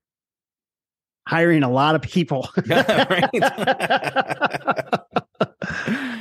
[1.27, 2.49] Hiring a lot of people.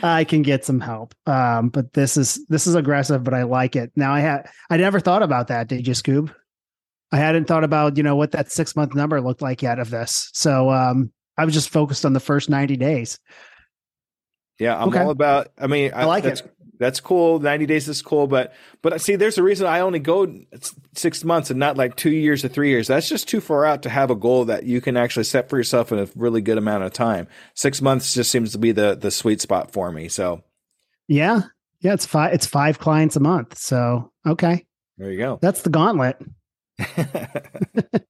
[0.03, 1.13] I can get some help.
[1.25, 3.91] Um, but this is this is aggressive, but I like it.
[3.95, 5.67] Now I had I never thought about that.
[5.67, 6.33] Did you, Skoob?
[7.11, 9.89] I hadn't thought about you know what that six month number looked like yet of
[9.89, 10.29] this.
[10.33, 13.19] So um, I was just focused on the first ninety days.
[14.59, 14.99] Yeah, I'm okay.
[14.99, 15.49] all about.
[15.57, 16.41] I mean, I, I like it
[16.79, 17.39] that's cool.
[17.39, 20.33] 90 days is cool, but but see, there's a reason I only go
[20.95, 22.87] six months and not like two years or three years.
[22.87, 25.57] That's just too far out to have a goal that you can actually set for
[25.57, 27.27] yourself in a really good amount of time.
[27.53, 30.07] Six months just seems to be the the sweet spot for me.
[30.07, 30.41] So,
[31.07, 31.41] yeah,
[31.81, 32.33] yeah, it's five.
[32.33, 33.57] It's five clients a month.
[33.57, 34.65] So okay,
[34.97, 35.37] there you go.
[35.41, 36.17] That's the gauntlet.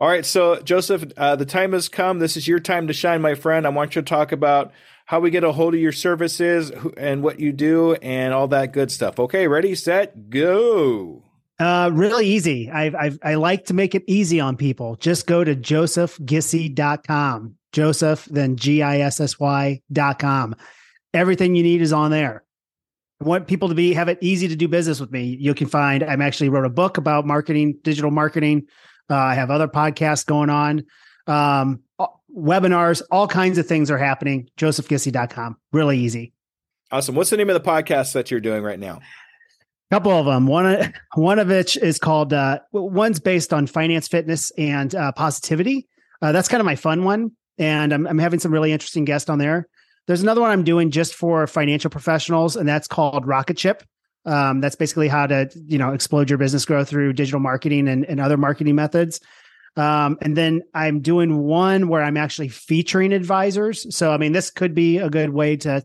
[0.00, 2.20] All right, so Joseph, uh, the time has come.
[2.20, 3.66] This is your time to shine, my friend.
[3.66, 4.72] I want you to talk about
[5.10, 8.72] how we get a hold of your services and what you do and all that
[8.72, 9.18] good stuff.
[9.18, 11.24] Okay, ready, set, go.
[11.58, 12.70] Uh, really easy.
[12.70, 14.94] I I I like to make it easy on people.
[14.94, 17.56] Just go to josephgissy.com.
[17.72, 20.54] Joseph, then G I S S Y dot com.
[21.12, 22.44] Everything you need is on there.
[23.20, 25.36] I want people to be have it easy to do business with me.
[25.40, 28.68] You can find I'm actually wrote a book about marketing, digital marketing.
[29.10, 30.84] Uh, I have other podcasts going on.
[31.26, 31.82] um,
[32.36, 34.48] webinars, all kinds of things are happening.
[34.56, 35.56] josephgissy.com.
[35.72, 36.32] Really easy.
[36.90, 37.14] Awesome.
[37.14, 39.00] What's the name of the podcast that you're doing right now?
[39.90, 40.46] couple of them.
[40.46, 45.88] One one of which is called uh, one's based on finance, fitness, and uh, positivity.
[46.22, 49.28] Uh, that's kind of my fun one, and I'm I'm having some really interesting guests
[49.28, 49.66] on there.
[50.06, 53.82] There's another one I'm doing just for financial professionals, and that's called Rocket Ship.
[54.26, 58.04] Um, that's basically how to you know explode your business growth through digital marketing and,
[58.04, 59.20] and other marketing methods.
[59.76, 63.94] Um, and then I'm doing one where I'm actually featuring advisors.
[63.94, 65.84] So I mean, this could be a good way to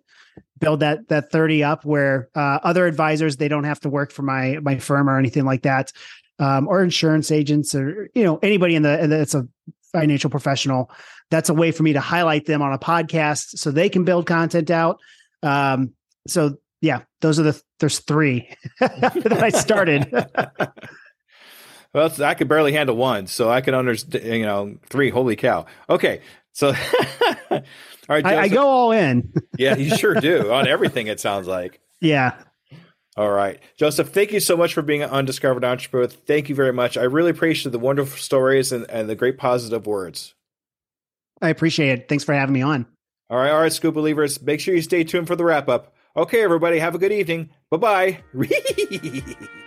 [0.60, 4.24] build that that 30 up where uh, other advisors they don't have to work for
[4.24, 5.92] my my firm or anything like that.
[6.38, 9.48] Um, or insurance agents or you know anybody in the that's a
[9.94, 10.92] financial professional.
[11.32, 14.28] That's a way for me to highlight them on a podcast so they can build
[14.28, 15.00] content out.
[15.42, 15.94] Um,
[16.28, 18.48] so yeah those are the there's three
[18.80, 20.08] that i started
[21.96, 25.66] well i could barely handle one so i can understand you know three holy cow
[25.89, 26.22] okay
[26.54, 26.74] so
[28.08, 29.34] All right, I, I go all in.
[29.58, 31.08] yeah, you sure do on everything.
[31.08, 31.80] It sounds like.
[32.02, 32.36] Yeah.
[33.18, 33.60] All right.
[33.78, 36.08] Joseph, thank you so much for being an undiscovered entrepreneur.
[36.08, 36.98] Thank you very much.
[36.98, 40.36] I really appreciate the wonderful stories and, and the great positive words.
[41.41, 42.10] I appreciate it.
[42.10, 42.86] Thanks for having me on.
[43.30, 43.52] All right.
[43.52, 44.41] All right, Skoob Believers.
[44.41, 45.96] Make sure you stay tuned for the wrap up.
[46.16, 46.78] Okay, everybody.
[46.80, 47.50] Have a good evening.
[47.72, 49.54] Bye bye.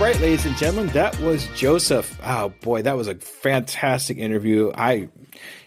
[0.00, 2.20] right, ladies and gentlemen, that was Joseph.
[2.22, 4.70] Oh boy, that was a fantastic interview.
[4.72, 5.08] I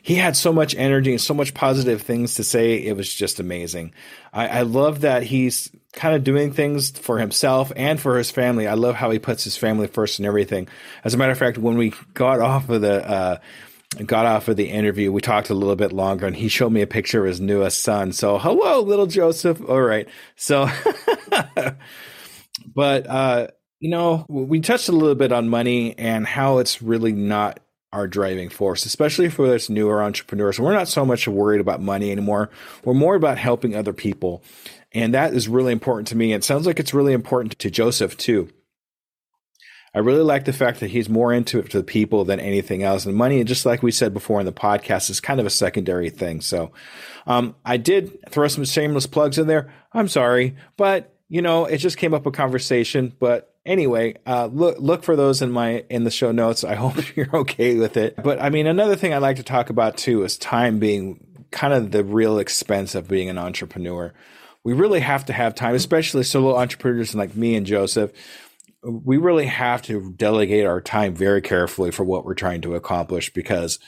[0.01, 2.75] he had so much energy and so much positive things to say.
[2.75, 3.93] It was just amazing.
[4.31, 8.67] I, I love that he's kind of doing things for himself and for his family.
[8.67, 10.69] I love how he puts his family first and everything.
[11.03, 13.37] As a matter of fact, when we got off of the uh,
[14.05, 16.81] got off of the interview, we talked a little bit longer, and he showed me
[16.81, 18.13] a picture of his newest son.
[18.13, 19.61] So, hello, little Joseph.
[19.67, 20.07] All right,
[20.37, 20.69] so.
[22.75, 23.47] but uh
[23.81, 27.59] you know, we touched a little bit on money and how it's really not
[27.91, 30.59] our driving force, especially for those newer entrepreneurs.
[30.59, 32.51] We're not so much worried about money anymore.
[32.85, 34.43] We're more about helping other people.
[34.93, 36.31] And that is really important to me.
[36.31, 38.49] It sounds like it's really important to Joseph too.
[39.95, 42.83] I really like the fact that he's more into it to the people than anything
[42.83, 43.05] else.
[43.07, 46.11] And money, just like we said before in the podcast, is kind of a secondary
[46.11, 46.39] thing.
[46.39, 46.71] So
[47.25, 49.73] um, I did throw some shameless plugs in there.
[49.91, 53.13] I'm sorry, but you know, it just came up a conversation.
[53.19, 56.63] But anyway, uh, look look for those in my in the show notes.
[56.63, 58.15] I hope you're okay with it.
[58.21, 61.73] But I mean, another thing I like to talk about too is time being kind
[61.73, 64.13] of the real expense of being an entrepreneur.
[64.63, 68.11] We really have to have time, especially solo entrepreneurs like me and Joseph.
[68.83, 73.31] We really have to delegate our time very carefully for what we're trying to accomplish
[73.31, 73.79] because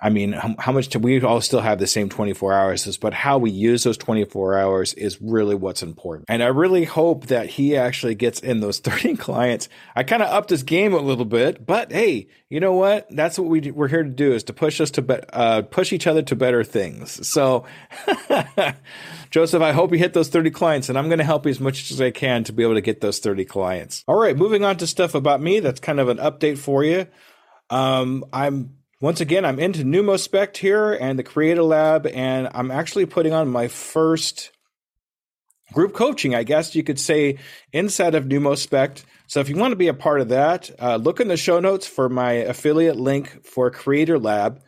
[0.00, 3.12] I mean, how, how much do we all still have the same 24 hours, but
[3.12, 6.26] how we use those 24 hours is really what's important.
[6.28, 9.68] And I really hope that he actually gets in those 30 clients.
[9.94, 13.06] I kind of upped his game a little bit, but hey, you know what?
[13.10, 15.92] That's what we, we're here to do is to push us to, be, uh, push
[15.92, 17.26] each other to better things.
[17.28, 17.66] So,
[19.30, 21.60] Joseph, I hope you hit those 30 clients and I'm going to help you as
[21.60, 24.04] much as I can to be able to get those 30 clients.
[24.08, 24.36] All right.
[24.36, 25.60] Moving on to stuff about me.
[25.60, 27.06] That's kind of an update for you.
[27.68, 33.04] Um, I'm once again, I'm into Numospect here and the Creator Lab, and I'm actually
[33.04, 34.52] putting on my first
[35.72, 37.38] group coaching, I guess you could say,
[37.72, 39.04] inside of Numospect.
[39.26, 41.60] So if you want to be a part of that, uh, look in the show
[41.60, 44.62] notes for my affiliate link for Creator Lab,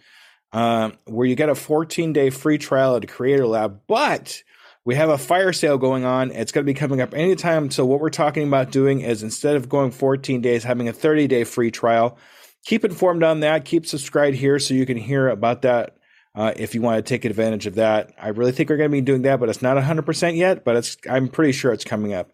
[0.53, 3.81] uh, where you get a 14 day free trial at Creator Lab.
[3.87, 4.43] But
[4.85, 6.33] we have a fire sale going on.
[6.33, 7.71] It's going to be coming up anytime.
[7.71, 11.29] So what we're talking about doing is instead of going 14 days, having a 30
[11.29, 12.19] day free trial
[12.65, 13.65] keep informed on that.
[13.65, 15.97] Keep subscribed here so you can hear about that
[16.35, 18.13] uh, if you want to take advantage of that.
[18.21, 20.77] I really think we're going to be doing that, but it's not 100% yet, but
[20.77, 22.31] it's I'm pretty sure it's coming up.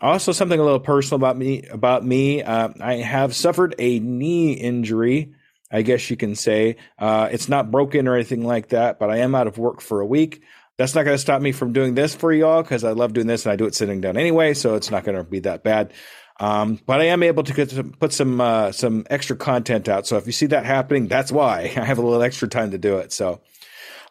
[0.00, 1.62] Also, something a little personal about me.
[1.66, 5.34] About me, uh, I have suffered a knee injury.
[5.70, 9.18] I guess you can say uh, it's not broken or anything like that, but I
[9.18, 10.42] am out of work for a week.
[10.76, 13.28] That's not going to stop me from doing this for y'all because I love doing
[13.28, 15.62] this and I do it sitting down anyway, so it's not going to be that
[15.62, 15.92] bad.
[16.40, 20.06] Um, but I am able to some, put some uh, some extra content out.
[20.06, 22.78] So if you see that happening, that's why I have a little extra time to
[22.78, 23.12] do it.
[23.12, 23.40] So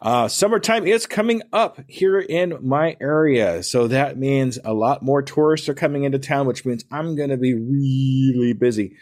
[0.02, 5.22] uh, summertime is coming up here in my area, so that means a lot more
[5.22, 8.98] tourists are coming into town, which means I'm going to be really busy.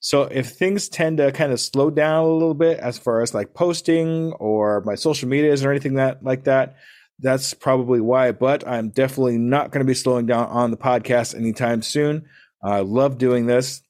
[0.00, 3.34] So if things tend to kind of slow down a little bit as far as
[3.34, 6.76] like posting or my social medias or anything that like that,
[7.18, 8.30] that's probably why.
[8.30, 12.26] But I'm definitely not going to be slowing down on the podcast anytime soon.
[12.66, 13.82] I love doing this.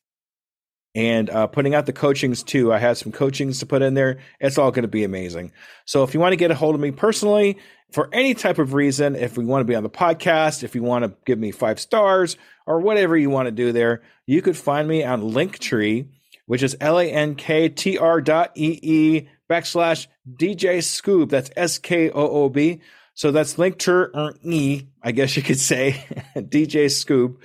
[0.95, 2.73] and uh, putting out the coachings too.
[2.73, 4.19] I have some coachings to put in there.
[4.41, 5.53] It's all going to be amazing.
[5.85, 7.59] So if you want to get a hold of me personally
[7.93, 10.83] for any type of reason, if we want to be on the podcast, if you
[10.83, 14.57] want to give me five stars or whatever you want to do there, you could
[14.57, 16.09] find me on Linktree,
[16.47, 21.29] which is L A N K T R dot E E backslash DJ Skoob.
[21.29, 22.81] That's S K O O B.
[23.13, 26.05] So that's Linktree, I guess you could say,
[26.37, 27.37] DJ Skoob,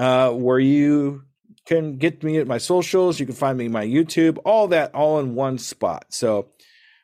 [0.00, 1.22] uh, where you
[1.66, 3.20] can get me at my socials.
[3.20, 6.06] You can find me my YouTube, all that all in one spot.
[6.08, 6.48] So,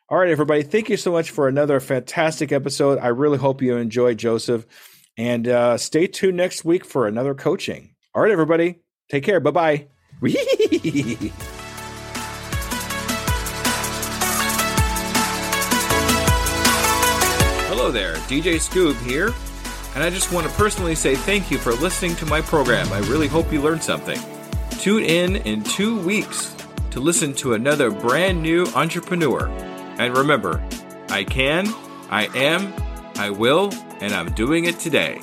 [0.09, 2.97] all right, everybody, thank you so much for another fantastic episode.
[2.97, 4.65] I really hope you enjoyed Joseph.
[5.15, 7.93] And uh, stay tuned next week for another coaching.
[8.15, 8.79] All right, everybody,
[9.09, 9.39] take care.
[9.39, 9.87] Bye bye.
[17.69, 19.29] Hello there, DJ Skoob here,
[19.95, 22.91] and I just want to personally say thank you for listening to my program.
[22.93, 24.19] I really hope you learned something.
[24.79, 26.55] Tune in in two weeks
[26.91, 29.47] to listen to another brand new entrepreneur.
[29.97, 30.63] And remember,
[31.09, 31.67] I can,
[32.09, 32.73] I am,
[33.15, 35.21] I will, and I'm doing it today.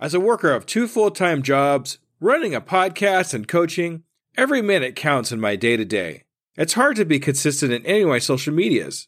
[0.00, 4.04] As a worker of two full time jobs, running a podcast and coaching,
[4.36, 6.22] every minute counts in my day to day.
[6.58, 9.06] It's hard to be consistent in any of my social medias.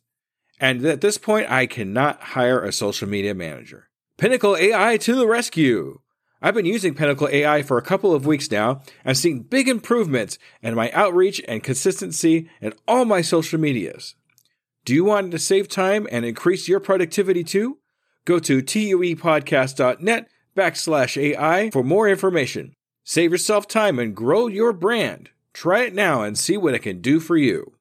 [0.60, 3.88] And at this point, I cannot hire a social media manager.
[4.16, 5.98] Pinnacle AI to the rescue!
[6.40, 10.38] I've been using Pinnacle AI for a couple of weeks now and seen big improvements
[10.62, 14.14] in my outreach and consistency in all my social medias.
[14.84, 17.78] Do you want to save time and increase your productivity too?
[18.24, 22.74] Go to tuepodcast.net backslash AI for more information.
[23.02, 25.30] Save yourself time and grow your brand.
[25.52, 27.74] Try it now and see what it can do for you.